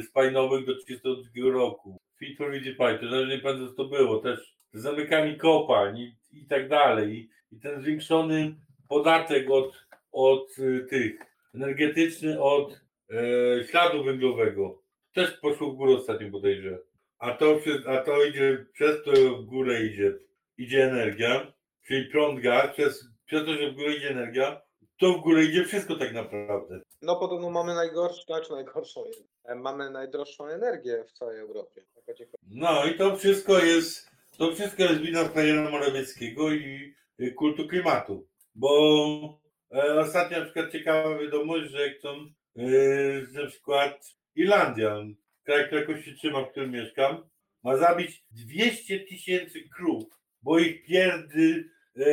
spalinowych 0.04 0.66
do 0.66 0.76
32 0.76 1.52
roku. 1.52 1.98
Fit 2.20 2.38
for 2.38 2.52
55, 2.52 3.00
to 3.02 3.06
nawet 3.06 3.30
nie 3.30 3.40
pamiętam 3.40 3.68
co 3.68 3.74
to 3.74 3.86
było, 3.86 4.18
też 4.20 4.55
zamykanie 4.80 5.36
kopalń 5.36 5.98
i, 6.00 6.16
i 6.32 6.46
tak 6.48 6.70
dalej. 6.70 7.30
I, 7.52 7.60
ten 7.60 7.82
zwiększony 7.82 8.56
podatek 8.90 9.52
od, 9.52 9.86
od 10.12 10.60
y, 10.60 10.86
tych 10.90 11.20
energetyczny 11.56 12.42
od 12.42 12.82
e, 13.12 13.64
śladu 13.64 14.04
węglowego 14.04 14.82
też 15.14 15.32
poszło 15.32 15.72
w 15.72 15.76
górę 15.76 15.94
ostatnio 15.96 16.30
bodajże. 16.30 16.80
A 17.20 17.32
to, 17.32 17.60
a 17.88 17.98
to 17.98 18.24
idzie, 18.26 18.66
przez 18.74 19.04
to 19.04 19.12
w 19.12 19.46
górę 19.46 19.82
idzie, 19.86 20.14
idzie 20.58 20.84
energia, 20.86 21.54
czyli 21.88 22.10
prąd, 22.12 22.40
gaz, 22.40 22.72
przez, 22.74 23.08
przez 23.26 23.46
to, 23.46 23.54
że 23.54 23.72
w 23.72 23.76
górę 23.76 23.94
idzie 23.96 24.10
energia, 24.10 24.62
to 25.00 25.14
w 25.14 25.22
górę 25.22 25.44
idzie 25.44 25.64
wszystko 25.66 25.96
tak 25.96 26.14
naprawdę. 26.14 26.80
No 27.02 27.16
podobno 27.16 27.50
mamy 27.50 27.74
najgorszą, 27.76 28.22
znaczy 28.26 28.52
najgorszą, 28.52 29.04
e, 29.46 29.56
mamy 29.56 29.90
najdroższą 29.90 30.48
energię 30.48 31.04
w 31.08 31.12
całej 31.12 31.40
Europie. 31.40 31.82
Ciekawa- 32.18 32.38
No 32.52 32.86
i 32.86 32.98
to 32.98 33.16
wszystko 33.18 33.60
jest, 33.60 34.12
to 34.38 34.56
wszystko 34.56 34.84
jest 34.84 35.02
wina 35.02 35.24
Frajera 35.24 35.70
Morawieckiego 35.70 36.54
i 36.54 36.94
y, 37.20 37.32
kultu 37.32 37.68
klimatu. 37.68 38.28
Bo 38.56 39.40
e, 39.76 40.00
ostatnio 40.00 40.40
na 40.40 40.46
przykład 40.46 40.72
ciekawa 40.72 41.20
wiadomość, 41.20 41.72
że 41.72 41.90
chcą 41.90 42.10
e, 42.10 43.42
na 43.42 43.48
przykład 43.48 44.06
Irlandia, 44.36 45.06
kraj, 45.44 45.66
który 45.66 45.82
jakoś 45.82 46.06
się 46.06 46.14
trzyma, 46.14 46.42
w 46.42 46.52
którym 46.52 46.72
mieszkam, 46.72 47.30
ma 47.64 47.78
zabić 47.78 48.26
200 48.32 49.00
tysięcy 49.00 49.60
krów, 49.76 50.04
bo 50.42 50.60
ich 50.60 50.86
pierdy 50.86 51.70
e, 51.98 52.06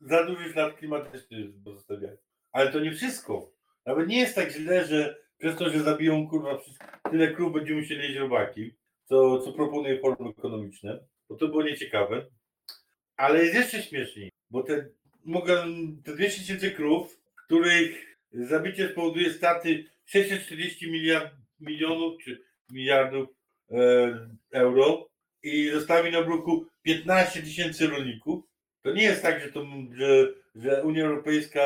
za 0.00 0.24
duży 0.24 0.52
ślad 0.52 0.76
klimatyczny 0.76 1.52
pozostawiają. 1.64 2.16
Ale 2.52 2.72
to 2.72 2.80
nie 2.80 2.92
wszystko. 2.92 3.52
Nawet 3.86 4.08
nie 4.08 4.18
jest 4.18 4.34
tak 4.34 4.50
źle, 4.50 4.84
że 4.84 5.16
przez 5.38 5.56
to, 5.56 5.70
że 5.70 5.80
zabiją 5.80 6.28
kurwa 6.28 6.58
tyle 7.10 7.34
krów, 7.34 7.52
będziemy 7.52 7.80
musieli 7.80 8.02
jeść 8.02 8.16
robaki 8.16 8.74
co, 9.04 9.38
co 9.38 9.52
proponuje 9.52 10.00
forum 10.00 10.28
ekonomiczne, 10.38 11.04
bo 11.28 11.36
to 11.36 11.48
było 11.48 11.62
nieciekawe. 11.62 12.26
Ale 13.16 13.44
jest 13.44 13.54
jeszcze 13.54 13.82
śmieszniej, 13.82 14.32
bo 14.50 14.62
te, 14.62 14.88
mogę, 15.24 15.64
te 16.04 16.14
200 16.14 16.40
tysięcy 16.40 16.70
krów, 16.70 17.20
których 17.46 18.16
zabicie 18.32 18.88
spowoduje 18.88 19.30
straty 19.30 19.84
640 20.04 20.90
miliard, 20.90 21.34
milionów 21.60 22.22
czy 22.24 22.42
miliardów 22.70 23.28
e, 23.70 23.76
euro 24.52 25.08
i 25.42 25.70
zostawi 25.70 26.10
na 26.10 26.22
bruku 26.22 26.66
15 26.82 27.42
tysięcy 27.42 27.86
rolników, 27.86 28.44
to 28.82 28.92
nie 28.92 29.02
jest 29.02 29.22
tak, 29.22 29.40
że, 29.40 29.52
to, 29.52 29.66
że, 29.92 30.28
że 30.54 30.82
Unia 30.82 31.04
Europejska 31.04 31.60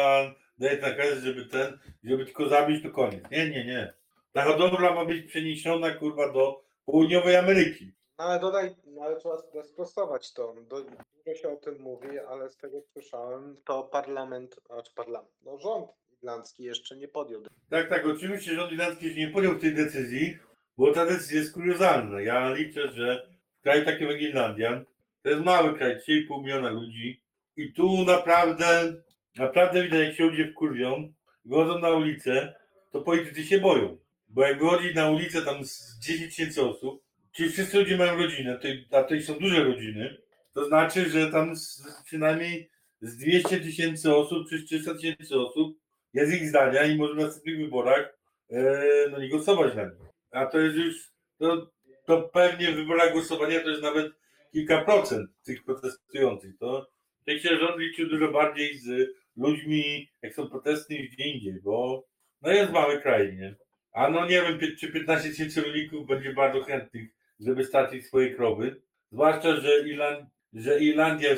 daje 0.59 0.81
nakaz, 0.81 1.23
żeby 1.23 1.45
ten, 1.45 1.79
żeby 2.05 2.25
tylko 2.25 2.49
zabić, 2.49 2.83
to 2.83 2.91
koniec. 2.91 3.31
Nie, 3.31 3.51
nie, 3.51 3.65
nie. 3.65 3.93
Ta 4.33 4.45
hodowla 4.45 4.95
ma 4.95 5.05
być 5.05 5.27
przeniesiona, 5.27 5.91
kurwa, 5.91 6.33
do 6.33 6.65
południowej 6.85 7.37
Ameryki. 7.37 7.93
No 8.19 8.25
ale 8.25 8.41
dodaj, 8.41 8.75
no 8.87 9.03
ale 9.03 9.17
trzeba 9.17 9.35
sp- 9.43 9.65
sprostować 9.65 10.33
to. 10.33 10.55
Dużo 10.71 11.35
się 11.35 11.49
o 11.49 11.57
tym 11.57 11.81
mówi, 11.81 12.19
ale 12.19 12.51
z 12.51 12.57
tego 12.57 12.81
słyszałem, 12.93 13.57
to 13.65 13.83
parlament, 13.83 14.57
znaczy 14.67 14.93
parlament, 14.95 15.33
no 15.45 15.59
rząd 15.59 15.91
irlandzki 16.23 16.63
jeszcze 16.63 16.97
nie 16.97 17.09
podjął. 17.09 17.43
Tak, 17.71 17.89
tak, 17.89 18.07
oczywiście 18.07 18.55
rząd 18.55 18.73
irlandzki 18.73 19.15
się 19.15 19.21
nie 19.21 19.29
podjął 19.33 19.59
tej 19.59 19.75
decyzji, 19.75 20.39
bo 20.77 20.93
ta 20.93 21.07
decyzja 21.07 21.39
jest 21.41 21.55
kuriozalna. 21.55 22.21
Ja 22.21 22.53
liczę, 22.53 22.89
że 22.89 23.29
w 23.59 23.63
kraju 23.63 23.85
takim 23.85 24.11
jak 24.11 24.21
Irlandia, 24.21 24.85
to 25.23 25.29
jest 25.29 25.43
mały 25.43 25.79
kraj, 25.79 25.97
3,5 25.97 26.43
miliona 26.43 26.71
ludzi 26.71 27.23
i 27.57 27.73
tu 27.73 28.05
naprawdę, 28.05 28.95
naprawdę 29.37 29.83
widać, 29.83 30.01
jak 30.01 30.15
się 30.17 30.25
ludzie 30.25 30.53
wkurwią, 30.53 31.13
wychodzą 31.45 31.79
na 31.79 31.91
ulicę, 31.91 32.55
to 32.91 33.01
politycy 33.03 33.45
się 33.45 33.59
boją. 33.59 33.99
Bo 34.29 34.43
jak 34.43 34.59
wychodzi 34.59 34.95
na 34.95 35.11
ulicę 35.11 35.43
tam 35.43 35.65
z 35.65 35.99
10 35.99 36.37
tysięcy 36.37 36.63
osób, 36.63 37.08
czyli 37.39 37.51
wszyscy 37.51 37.79
ludzie 37.79 37.97
mają 37.97 38.17
rodzinę, 38.17 38.61
a 38.91 39.03
to 39.03 39.21
są 39.21 39.35
duże 39.35 39.65
rodziny, 39.65 40.17
to 40.55 40.65
znaczy, 40.65 41.11
że 41.11 41.31
tam 41.31 41.57
z, 41.57 41.83
przynajmniej 42.05 42.71
z 43.01 43.17
200 43.17 43.61
tysięcy 43.61 44.15
osób 44.15 44.49
czy 44.49 44.59
z 44.59 44.65
300 44.65 44.95
tysięcy 44.95 45.41
osób 45.41 45.79
jest 46.13 46.33
ich 46.33 46.49
zdania 46.49 46.85
i 46.85 46.97
może 46.97 47.15
w 47.15 47.17
następnych 47.17 47.59
wyborach 47.59 48.19
e, 48.51 48.85
no 49.11 49.19
nie 49.19 49.29
głosować 49.29 49.75
na 49.75 49.85
nich. 49.85 49.99
A 50.31 50.47
to 50.47 50.59
jest 50.59 50.77
już, 50.77 51.11
to, 51.39 51.71
to 52.07 52.23
pewnie 52.23 52.73
w 52.73 52.77
wyborach 52.77 53.13
głosowania 53.13 53.61
to 53.61 53.71
jest 53.71 53.83
nawet 53.83 54.13
kilka 54.53 54.85
procent 54.85 55.31
tych 55.45 55.65
protestujących. 55.65 56.59
To 56.59 56.91
ten 57.27 57.39
się 57.39 57.57
rząd 57.57 57.79
liczył 57.79 58.09
dużo 58.09 58.33
bardziej 58.33 58.79
z 58.79 59.11
ludźmi, 59.37 60.09
jak 60.23 60.35
są 60.35 60.49
protesty 60.49 60.95
niż 60.95 61.11
gdzie 61.11 61.25
indziej, 61.25 61.61
bo 61.63 62.07
no 62.43 62.53
jest 62.53 62.73
mały 62.73 63.01
kraj, 63.01 63.37
nie? 63.37 63.57
A 63.93 64.11
no 64.11 64.27
nie 64.27 64.43
wiem, 64.43 64.77
czy 64.79 64.93
15 64.93 65.29
tysięcy 65.29 65.61
rolników 65.61 66.07
będzie 66.07 66.33
bardzo 66.33 66.63
chętnych, 66.63 67.18
żeby 67.41 67.65
stracić 67.65 68.07
swoje 68.07 68.35
krowy. 68.35 68.81
Zwłaszcza, 69.13 69.57
że, 69.57 69.89
Irland, 69.89 70.29
że 70.53 70.81
Irlandia 70.81 71.31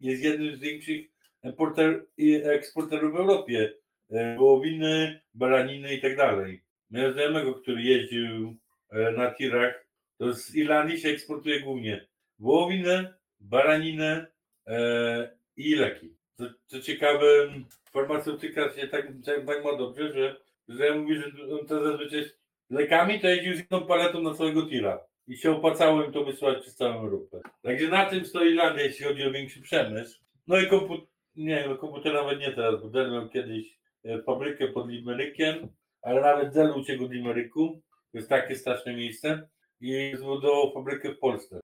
jest 0.00 0.22
jednym 0.22 0.56
z 0.56 0.60
większych 0.60 1.06
importer, 1.44 2.06
eksporterów 2.44 3.12
w 3.12 3.16
Europie 3.16 3.74
e, 4.10 4.36
wołowiny, 4.36 5.20
baraniny 5.34 5.94
i 5.94 6.00
tak 6.00 6.16
dalej. 6.16 6.62
Miałem 6.90 7.12
znajomego, 7.12 7.54
który 7.54 7.82
jeździł 7.82 8.56
e, 8.90 9.12
na 9.12 9.30
tirach, 9.30 9.86
to 10.18 10.34
z 10.34 10.54
Irlandii 10.54 11.00
się 11.00 11.08
eksportuje 11.08 11.60
głównie 11.60 12.06
wołowinę, 12.38 13.14
baraninę 13.40 14.26
e, 14.66 15.36
i 15.56 15.74
leki. 15.74 16.16
Co, 16.34 16.44
co 16.66 16.80
ciekawe, 16.80 17.26
farmaceutyka 17.92 18.70
się 18.70 18.88
tak, 18.88 19.06
tak, 19.24 19.46
tak 19.46 19.64
ma 19.64 19.76
dobrze, 19.76 20.12
że, 20.12 20.36
że 20.68 20.86
ja 20.86 20.94
mówię, 20.94 21.16
że 21.16 21.54
on 21.60 21.66
to 21.66 21.84
zazwyczaj 21.84 22.24
z 22.24 22.34
lekami 22.70 23.20
to 23.20 23.28
jeździł 23.28 23.54
z 23.54 23.58
jedną 23.58 23.86
paletą 23.86 24.22
na 24.22 24.34
całego 24.34 24.62
tira. 24.62 25.00
I 25.28 25.36
się 25.36 25.50
opłacało 25.50 26.04
im 26.04 26.12
to 26.12 26.24
wysyłać 26.24 26.62
przez 26.62 26.76
całą 26.76 26.94
Europę. 26.94 27.40
Także 27.62 27.88
na 27.88 28.06
tym 28.06 28.24
stoi 28.24 28.48
Irlandia, 28.48 28.84
jeśli 28.84 29.04
chodzi 29.04 29.24
o 29.24 29.32
większy 29.32 29.60
przemysł. 29.60 30.20
No 30.46 30.60
i 30.60 30.66
komputer, 30.66 31.06
nie, 31.36 31.64
no 31.68 31.76
komputer 31.76 32.14
nawet 32.14 32.40
nie 32.40 32.52
teraz, 32.52 32.82
bo 32.82 32.88
Dell 32.88 33.12
miał 33.12 33.28
kiedyś 33.28 33.78
e, 34.04 34.22
fabrykę 34.22 34.68
pod 34.68 34.88
Limerykiem, 34.88 35.68
ale 36.02 36.20
nawet 36.20 36.54
Dell 36.54 36.72
uciekł 36.76 37.04
od 37.04 37.12
Limeryku. 37.12 37.82
To 38.12 38.18
jest 38.18 38.28
takie 38.28 38.56
straszne 38.56 38.94
miejsce. 38.94 39.48
I 39.80 40.12
zbudował 40.16 40.72
fabrykę 40.72 41.12
w 41.12 41.18
Polsce. 41.18 41.60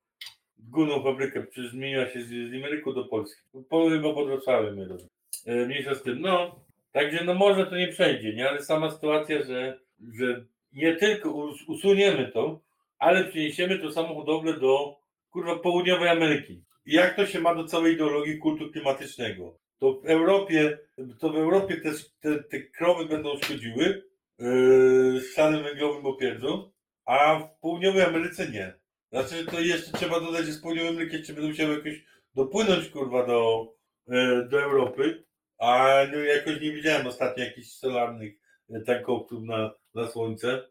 Główną 0.59 1.03
fabrykę, 1.03 1.47
zmieniła 1.71 2.07
się 2.07 2.23
z, 2.23 2.27
z 2.27 2.31
Limeryku 2.31 2.93
do 2.93 3.05
Polski. 3.05 3.43
Po, 3.69 3.91
chyba 3.91 4.15
pod 4.15 4.27
Wrocławiem, 4.27 4.79
rozumiem. 4.79 5.09
E, 5.47 5.67
mniejsza 5.67 5.95
z 5.95 6.03
tym. 6.03 6.21
No, 6.21 6.61
także 6.93 7.25
no 7.25 7.35
może 7.35 7.67
to 7.67 7.77
nie 7.77 7.89
przejdzie, 7.89 8.35
nie? 8.35 8.49
Ale 8.49 8.63
sama 8.63 8.91
sytuacja, 8.91 9.43
że, 9.43 9.79
że 10.15 10.45
nie 10.73 10.97
tylko 10.97 11.31
us, 11.31 11.69
usuniemy 11.69 12.31
to, 12.33 12.61
ale 12.99 13.25
przeniesiemy 13.25 13.79
to 13.79 13.93
samą 13.93 14.15
hodowlę 14.15 14.61
do 14.61 14.97
kurwa 15.31 15.59
południowej 15.59 16.09
Ameryki. 16.09 16.65
I 16.87 16.93
jak 16.93 17.17
to 17.17 17.27
się 17.27 17.41
ma 17.41 17.55
do 17.55 17.65
całej 17.65 17.95
ideologii 17.95 18.39
kultu 18.39 18.71
klimatycznego? 18.71 19.59
To 19.79 20.01
w 20.01 20.07
Europie, 20.07 20.79
to 21.19 21.31
w 21.31 21.37
Europie 21.37 21.77
te, 21.77 21.91
te, 22.21 22.43
te 22.43 22.61
krowy 22.61 23.07
będą 23.07 23.37
szkodziły 23.37 24.05
yy, 24.39 25.21
śladem 25.35 25.63
węglowym 25.63 26.07
opierdzą, 26.07 26.71
a 27.05 27.39
w 27.39 27.61
południowej 27.61 28.03
Ameryce 28.03 28.51
nie. 28.51 28.75
Znaczy 29.13 29.47
to 29.47 29.61
jeszcze 29.61 29.93
trzeba 29.93 30.21
dodać, 30.21 30.47
że 30.47 30.53
z 30.53 30.61
południowej 30.61 30.91
Ameryki 30.91 31.17
jeszcze 31.17 31.33
będą 31.33 31.49
musiały 31.49 31.75
jakoś 31.75 32.05
dopłynąć 32.35 32.89
kurwa 32.89 33.27
do, 33.27 33.69
yy, 34.09 34.49
do 34.49 34.63
Europy, 34.63 35.25
a 35.59 36.03
no, 36.13 36.19
jakoś 36.19 36.61
nie 36.61 36.73
widziałem 36.73 37.07
ostatnio 37.07 37.45
jakichś 37.45 37.69
solarnych 37.69 38.35
yy, 38.69 38.81
tankowców 38.81 39.43
na, 39.43 39.75
na 39.95 40.07
słońce. 40.07 40.69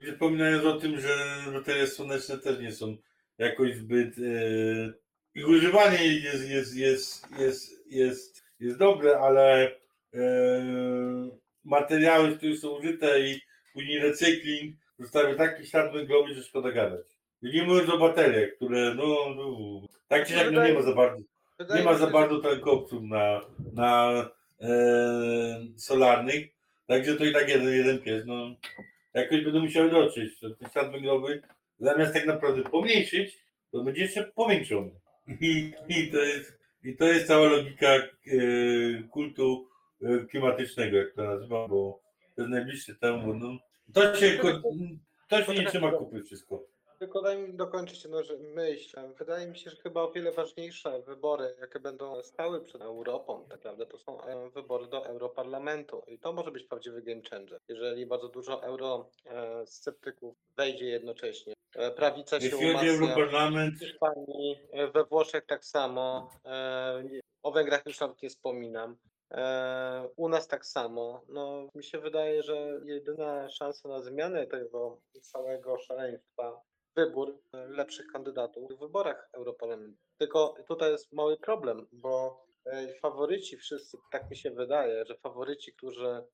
Przypominając 0.00 0.64
o 0.64 0.80
tym, 0.80 1.00
że 1.00 1.08
baterie 1.52 1.86
słoneczne 1.86 2.38
też 2.38 2.60
nie 2.60 2.72
są 2.72 2.96
jakoś 3.38 3.74
zbyt. 3.74 4.18
Yy, 4.18 4.94
ich 5.34 5.48
używanie 5.48 6.06
jest, 6.06 6.48
jest, 6.48 6.76
jest, 6.76 7.26
jest, 7.38 7.86
jest, 7.86 8.44
jest 8.60 8.78
dobre, 8.78 9.18
ale 9.18 9.74
yy, 10.12 10.20
materiały, 11.64 12.36
które 12.36 12.56
są 12.56 12.68
użyte 12.68 13.20
i 13.20 13.40
później 13.72 13.98
recykling 13.98 14.76
zostawia 14.98 15.34
taki 15.34 15.66
ślad 15.66 15.92
węglowy, 15.92 16.34
że 16.34 16.42
szkoda 16.42 16.72
gadać. 16.72 17.06
I 17.42 17.50
Nie 17.50 17.62
mówiąc 17.62 17.90
o 17.90 17.98
bateriach, 17.98 18.50
które 18.56 18.94
no, 18.94 19.34
no 19.36 19.56
tak 20.08 20.26
czy 20.26 20.34
jak 20.34 20.52
no 20.52 20.66
nie 20.66 20.74
ma 20.74 20.82
za 20.82 20.92
bardzo. 20.92 21.22
Nie 21.76 21.82
ma 21.82 21.94
za 21.94 22.06
bardzo 22.06 22.38
tankowców 22.38 23.02
na, 23.02 23.40
na 23.72 24.12
e, 24.60 24.68
solarnych, 25.76 26.46
także 26.86 27.16
to 27.16 27.24
i 27.24 27.32
tak 27.32 27.48
jeden, 27.48 27.68
jeden 27.68 27.98
pies. 27.98 28.26
No, 28.26 28.56
jakoś 29.20 29.44
będą 29.44 29.60
musiały 29.60 29.90
dotrzeć. 29.90 30.40
To 30.40 30.50
ten 30.50 30.70
ślad 30.70 30.92
węglowy 30.92 31.42
zamiast 31.78 32.14
tak 32.14 32.26
naprawdę 32.26 32.62
pomniejszyć, 32.62 33.38
to 33.72 33.84
będzie 33.84 34.02
jeszcze 34.02 34.24
powiększony. 34.24 34.90
I, 35.40 35.72
i, 35.88 36.10
to, 36.10 36.18
jest, 36.22 36.58
i 36.84 36.96
to 36.96 37.04
jest 37.04 37.26
cała 37.26 37.48
logika 37.48 37.86
e, 37.88 38.08
kultu 39.10 39.68
e, 40.02 40.18
klimatycznego, 40.18 40.96
jak 40.96 41.14
to 41.14 41.24
nazywam, 41.24 41.70
bo 41.70 42.00
to 42.36 42.42
jest 42.42 42.50
najbliższe 42.50 42.94
temu. 42.94 43.34
No, 43.34 43.58
to 43.92 44.14
się, 44.16 44.38
to 45.28 45.42
się 45.44 45.54
nie 45.54 45.66
trzyma 45.66 45.92
kupy 45.92 46.22
wszystko. 46.22 46.64
Tylko 46.98 47.22
daj 47.22 47.38
mi 47.38 47.54
dokończyć 47.54 48.04
jedną 48.04 48.22
że 48.22 48.38
myśl. 48.38 49.00
Wydaje 49.18 49.46
mi 49.46 49.58
się, 49.58 49.70
że 49.70 49.76
chyba 49.76 50.02
o 50.02 50.10
wiele 50.10 50.32
ważniejsze 50.32 51.02
wybory, 51.02 51.56
jakie 51.60 51.80
będą 51.80 52.22
stały 52.22 52.60
przed 52.60 52.82
Europą, 52.82 53.42
tak 53.42 53.50
naprawdę, 53.50 53.86
to 53.86 53.98
są 53.98 54.20
e, 54.24 54.50
wybory 54.50 54.86
do 54.86 55.06
Europarlamentu. 55.06 56.02
I 56.06 56.18
to 56.18 56.32
może 56.32 56.50
być 56.50 56.64
prawdziwy 56.64 57.02
game 57.02 57.22
changer. 57.30 57.60
Jeżeli 57.68 58.06
bardzo 58.06 58.28
dużo 58.28 58.62
eurosceptyków 58.62 60.34
wejdzie 60.56 60.86
jednocześnie. 60.86 61.54
E, 61.74 61.90
Prawica 61.90 62.40
się 62.40 62.46
Jeśli 62.46 62.70
umacnia. 62.70 62.92
Europarlament, 62.92 63.74
W 63.74 63.78
Hiszpanii, 63.80 64.58
e, 64.72 64.86
we 64.88 65.04
Włoszech 65.04 65.46
tak 65.46 65.64
samo. 65.64 66.30
e, 66.44 67.02
O 67.42 67.52
Węgrach 67.52 67.86
już 67.86 68.00
nawet 68.00 68.22
nie 68.22 68.28
wspominam. 68.30 68.96
E, 69.30 70.08
U 70.16 70.28
nas 70.28 70.48
tak 70.48 70.66
samo. 70.66 71.22
No, 71.28 71.68
mi 71.74 71.84
się 71.84 71.98
wydaje, 71.98 72.42
że 72.42 72.80
jedyna 72.84 73.48
szansa 73.48 73.88
na 73.88 74.00
zmianę 74.02 74.46
tego 74.46 75.00
całego 75.22 75.78
szaleństwa, 75.78 76.60
wybór 76.98 77.38
e, 77.52 77.68
lepszych 77.68 78.06
kandydatów 78.06 78.70
w 78.70 78.80
wyborach 78.80 79.28
Europarlamentu. 79.32 79.98
Tylko 80.18 80.54
tutaj 80.68 80.92
jest 80.92 81.12
mały 81.12 81.36
problem, 81.36 81.86
bo 81.92 82.44
e, 82.66 82.94
faworyci 82.94 83.56
wszyscy, 83.56 83.98
tak 84.12 84.30
mi 84.30 84.36
się 84.36 84.50
wydaje, 84.50 85.04
że 85.06 85.14
faworyci, 85.14 85.72
którzy 85.72 86.06
e, 86.06 86.24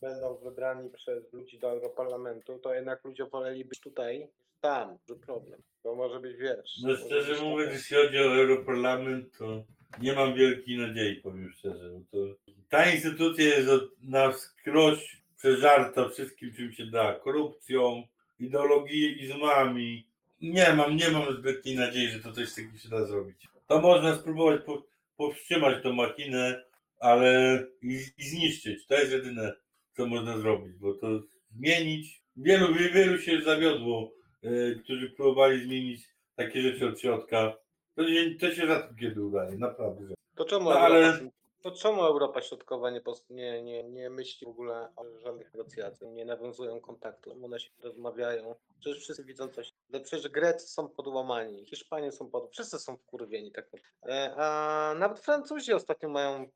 będą 0.00 0.34
wybrani 0.34 0.90
przez 0.90 1.32
ludzi 1.32 1.58
do 1.58 1.70
Europarlamentu, 1.70 2.58
to 2.58 2.74
jednak 2.74 3.04
ludzie 3.04 3.24
woleli 3.24 3.64
być 3.64 3.80
tutaj 3.80 4.18
niż 4.18 4.28
tam. 4.60 4.98
Duży 5.08 5.20
problem. 5.20 5.62
To 5.82 5.94
może 5.94 6.20
być, 6.20 6.36
wiesz... 6.36 6.78
no 6.82 6.96
szczerze 6.96 7.32
być 7.32 7.42
mówiąc, 7.42 7.72
jeśli 7.72 7.96
chodzi 7.96 8.18
o 8.18 8.36
Europarlament, 8.36 9.38
to 9.38 9.64
nie 10.00 10.12
mam 10.12 10.34
wielkiej 10.34 10.78
nadziei, 10.78 11.16
powiem 11.16 11.50
szczerze. 11.50 11.90
bo 11.90 12.00
To, 12.10 12.34
ta 12.68 12.90
instytucja 12.90 13.44
jest 13.44 13.68
od, 13.68 13.82
na 14.02 14.32
wskroś 14.32 15.22
przeżarta 15.36 16.08
wszystkim, 16.08 16.54
czym 16.54 16.72
się 16.72 16.86
da. 16.86 17.14
Korupcją, 17.14 18.02
ideologizmami. 18.38 20.06
Nie 20.40 20.72
mam, 20.72 20.96
nie 20.96 21.10
mam 21.10 21.36
zbytniej 21.36 21.76
nadziei, 21.76 22.08
że 22.08 22.20
to 22.20 22.32
coś 22.32 22.54
takiego 22.54 22.78
się 22.78 22.88
da 22.88 23.04
zrobić. 23.06 23.48
To 23.66 23.80
można 23.80 24.14
spróbować 24.16 24.60
po, 24.66 24.82
powstrzymać 25.16 25.82
tą 25.82 25.92
machinę, 25.92 26.64
ale 27.00 27.62
i, 27.82 28.00
i 28.18 28.24
zniszczyć. 28.28 28.86
To 28.86 28.94
jest 28.94 29.12
jedyne, 29.12 29.52
co 29.96 30.06
można 30.06 30.38
zrobić, 30.38 30.72
bo 30.76 30.94
to 30.94 31.06
zmienić. 31.50 32.22
Wielu, 32.36 32.74
wielu 32.74 33.18
się 33.18 33.40
zawiodło, 33.42 34.12
e, 34.42 34.74
którzy 34.74 35.10
próbowali 35.10 35.64
zmienić 35.64 36.00
takie 36.36 36.62
rzeczy 36.62 36.86
od 36.88 37.00
środka. 37.00 37.56
To, 37.94 38.02
nie, 38.08 38.34
to 38.34 38.50
się 38.54 38.66
rzadko 38.66 38.94
kiedy 39.00 39.22
udaje, 39.24 39.56
naprawdę. 39.58 40.14
To 40.36 40.44
czemu, 40.44 40.64
No, 40.64 40.78
ale- 40.78 41.18
to 41.64 41.70
czemu 41.70 42.02
Europa 42.02 42.42
Środkowa 42.42 42.90
nie, 42.90 43.00
nie, 43.30 43.62
nie, 43.62 43.82
nie 43.84 44.10
myśli 44.10 44.46
w 44.46 44.50
ogóle 44.50 44.88
o 44.96 45.04
żadnych 45.24 45.54
negocjacjach, 45.54 46.12
nie 46.12 46.24
nawiązują 46.24 46.80
kontaktu? 46.80 47.44
One 47.44 47.60
się 47.60 47.70
rozmawiają. 47.82 48.54
Przecież 48.80 49.02
wszyscy 49.02 49.24
widzą, 49.24 49.48
co 49.48 49.64
się 49.64 49.70
No 49.90 50.00
przecież 50.00 50.28
Grecy 50.30 50.68
są 50.68 50.88
podłamani, 50.88 51.66
Hiszpanie 51.66 52.12
są 52.12 52.30
pod... 52.30 52.50
Wszyscy 52.52 52.78
są 52.78 52.96
wkurwieni 52.96 53.52
tak. 53.52 53.68
E, 54.06 54.34
A 54.36 54.94
nawet 54.98 55.20
Francuzi 55.20 55.72
ostatnio 55.72 56.08
mają 56.08 56.42
e, 56.42 56.48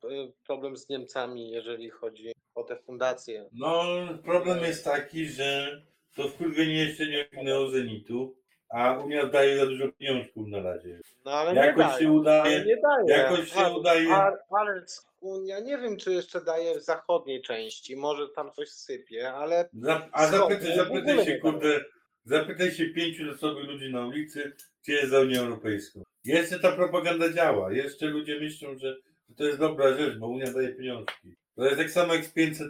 problem 0.47 0.77
z 0.77 0.89
Niemcami, 0.89 1.51
jeżeli 1.51 1.89
chodzi 1.89 2.31
o 2.55 2.63
te 2.63 2.75
fundacje. 2.75 3.49
No, 3.53 3.83
problem 4.23 4.63
jest 4.63 4.83
taki, 4.83 5.25
że 5.25 5.81
to 6.15 6.27
wkurwienie 6.27 6.85
jeszcze 6.85 7.07
nie 7.07 7.27
osiągnęło 7.29 7.69
zenitu, 7.69 8.38
a 8.69 8.93
Unia 8.97 9.25
daje 9.25 9.57
za 9.57 9.65
dużo 9.65 9.91
pieniążków 9.91 10.47
na 10.47 10.61
razie. 10.61 10.99
No 11.25 11.31
ale 11.31 11.55
Jakoś 11.55 11.77
nie 11.77 11.83
daje. 11.89 11.99
się 11.99 12.11
udaje, 12.11 12.65
nie 12.65 12.77
daje. 12.81 13.21
jakoś 13.21 13.51
się 13.53 13.59
ale, 13.59 13.77
udaje. 13.77 14.15
Ale, 14.15 14.37
ale 14.49 14.85
Unia 15.21 15.59
nie 15.59 15.77
wiem, 15.77 15.97
czy 15.97 16.13
jeszcze 16.13 16.41
daje 16.41 16.79
w 16.79 16.83
zachodniej 16.83 17.41
części, 17.41 17.95
może 17.95 18.27
tam 18.35 18.51
coś 18.51 18.69
sypie, 18.69 19.33
ale 19.33 19.69
Za, 19.73 20.09
a 20.11 20.27
zapytaj, 20.27 20.75
zapytaj 20.75 21.25
się, 21.25 21.37
kurde, 21.37 21.85
zapytaj 22.25 22.71
się 22.71 22.85
pięciu 22.85 23.23
losowych 23.23 23.65
ludzi 23.65 23.93
na 23.93 24.05
ulicy, 24.05 24.51
czy 24.85 24.91
jest 24.91 25.09
za 25.09 25.19
Unią 25.19 25.41
Europejską. 25.41 26.03
Jeszcze 26.23 26.59
ta 26.59 26.71
propaganda 26.71 27.33
działa. 27.33 27.71
Jeszcze 27.71 28.05
ludzie 28.05 28.39
myślą, 28.39 28.77
że 28.77 28.95
to 29.37 29.43
jest 29.43 29.59
dobra 29.59 29.97
rzecz, 29.97 30.17
bo 30.17 30.27
Unia 30.27 30.51
daje 30.53 30.69
pieniążki. 30.69 31.35
To 31.55 31.65
jest 31.65 31.77
tak 31.77 31.89
samo 31.91 32.13
jak 32.13 32.25
z 32.25 32.31
500. 32.31 32.67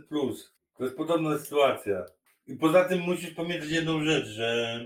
To 0.78 0.84
jest 0.84 0.98
podobna 0.98 1.38
sytuacja. 1.38 2.06
I 2.48 2.56
poza 2.56 2.86
tym 2.86 3.00
musisz 3.00 3.32
pamiętać 3.34 3.70
jedną 3.70 4.04
rzecz, 4.04 4.26
że 4.26 4.80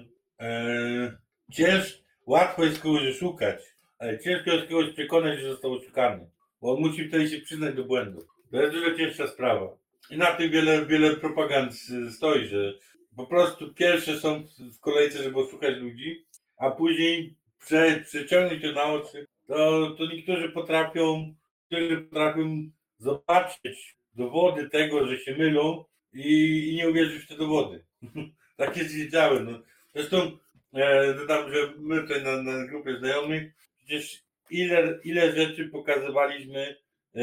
cięż, 1.51 2.03
łatwo 2.25 2.63
jest 2.63 2.81
kogoś 2.81 3.07
oszukać, 3.15 3.63
ale 3.99 4.19
ciężko 4.19 4.51
jest 4.51 4.69
kogoś 4.69 4.93
przekonać, 4.93 5.39
że 5.39 5.51
został 5.51 5.73
oszukany. 5.73 6.29
Bo 6.61 6.73
on 6.73 6.81
musi 6.81 7.07
wtedy 7.07 7.29
się 7.29 7.41
przyznać 7.41 7.75
do 7.75 7.83
błędu. 7.83 8.27
To 8.51 8.61
jest 8.61 8.73
dużo 8.73 8.97
cięższa 8.97 9.27
sprawa. 9.27 9.77
I 10.09 10.17
na 10.17 10.25
tym 10.25 10.51
wiele, 10.51 10.85
wiele 10.85 11.15
propagand 11.15 11.73
stoi, 12.11 12.47
że 12.47 12.73
po 13.15 13.27
prostu 13.27 13.73
pierwsze 13.73 14.19
są 14.19 14.43
w 14.59 14.79
kolejce, 14.79 15.23
żeby 15.23 15.39
oszukać 15.39 15.77
ludzi, 15.77 16.25
a 16.57 16.71
później 16.71 17.35
prze, 17.59 18.03
przeciągnąć 18.05 18.61
to 18.61 18.71
na 18.71 18.83
oczy, 18.83 19.27
to, 19.47 19.89
to 19.97 20.05
niektórzy 20.05 20.49
potrafią, 20.49 21.35
niektórzy 21.71 22.01
potrafią 22.01 22.69
zobaczyć 22.97 23.95
dowody 24.15 24.69
tego, 24.69 25.07
że 25.07 25.17
się 25.17 25.35
mylą 25.35 25.85
i, 26.13 26.69
i 26.69 26.75
nie 26.75 26.89
uwierzyć 26.89 27.23
w 27.23 27.27
te 27.27 27.37
dowody. 27.37 27.85
tak 28.57 28.77
jest 28.77 28.95
wiedziałem. 28.95 29.51
No. 29.51 29.59
Zresztą 29.95 30.37
e, 30.73 31.13
dodam, 31.13 31.53
że 31.53 31.73
my 31.77 32.01
tutaj 32.01 32.23
na, 32.23 32.43
na 32.43 32.65
grupie 32.65 32.97
znajomych 32.97 33.53
przecież 33.77 34.23
ile, 34.49 34.99
ile 35.03 35.31
rzeczy 35.31 35.69
pokazywaliśmy 35.69 36.75
e, 37.15 37.21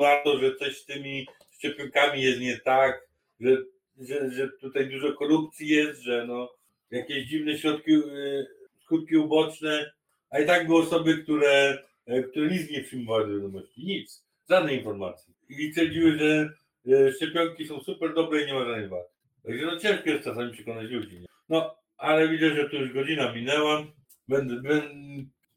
na 0.00 0.22
to, 0.24 0.38
że 0.38 0.56
coś 0.56 0.76
z 0.76 0.84
tymi 0.84 1.26
szczepionkami 1.50 2.22
jest 2.22 2.40
nie 2.40 2.58
tak, 2.58 3.08
że, 3.40 3.56
że, 4.00 4.30
że 4.30 4.48
tutaj 4.48 4.90
dużo 4.90 5.12
korupcji 5.12 5.68
jest, 5.68 6.02
że 6.02 6.26
no, 6.26 6.54
jakieś 6.90 7.26
dziwne 7.26 7.58
środki, 7.58 7.92
y, 7.92 8.46
skutki 8.84 9.16
uboczne, 9.16 9.92
a 10.30 10.40
i 10.40 10.46
tak 10.46 10.66
były 10.66 10.82
osoby, 10.82 11.18
które, 11.18 11.78
e, 12.06 12.22
które 12.22 12.50
nic 12.50 12.70
nie 12.70 12.82
przyjmowały 12.82 13.26
do 13.26 13.34
wiadomości, 13.34 13.84
nic, 13.84 14.24
żadnej 14.50 14.78
informacji. 14.78 15.34
I 15.48 15.72
twierdziły, 15.72 16.18
że 16.18 16.50
e, 16.92 17.12
szczepionki 17.12 17.66
są 17.66 17.80
super 17.80 18.14
dobre 18.14 18.42
i 18.42 18.46
nie 18.46 18.54
ma 18.54 18.64
żadnych 18.64 18.88
wad. 18.88 19.13
Także 19.46 19.66
no 19.66 19.78
ciężko 19.78 20.10
jest 20.10 20.24
czasami 20.24 20.52
przekonać 20.52 20.90
ludzi. 20.90 21.20
Nie? 21.20 21.26
No, 21.48 21.76
ale 21.96 22.28
widzę, 22.28 22.54
że 22.54 22.70
tu 22.70 22.76
już 22.76 22.92
godzina 22.92 23.32
minęła. 23.32 23.84
Będę, 24.28 24.54
będę 24.54 24.88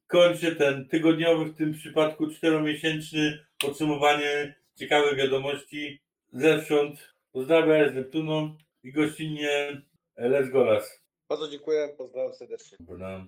kończę 0.07 0.55
ten 0.55 0.87
tygodniowy, 0.87 1.45
w 1.45 1.57
tym 1.57 1.73
przypadku 1.73 2.27
czteromiesięczny 2.27 3.45
podsumowanie 3.59 4.55
ciekawych 4.75 5.15
wiadomości 5.17 6.01
zewsząd. 6.33 7.13
Pozdrawiam 7.31 7.89
z 7.91 7.95
Neptuną 7.95 8.57
i 8.83 8.91
gościnnie 8.91 9.81
Let's 10.17 10.49
Golas. 10.51 11.03
bardzo 11.29 11.47
dziękuję, 11.47 11.89
pozdrawiam 11.97 12.33
serdecznie. 12.33 12.77
Dobra. 12.79 13.27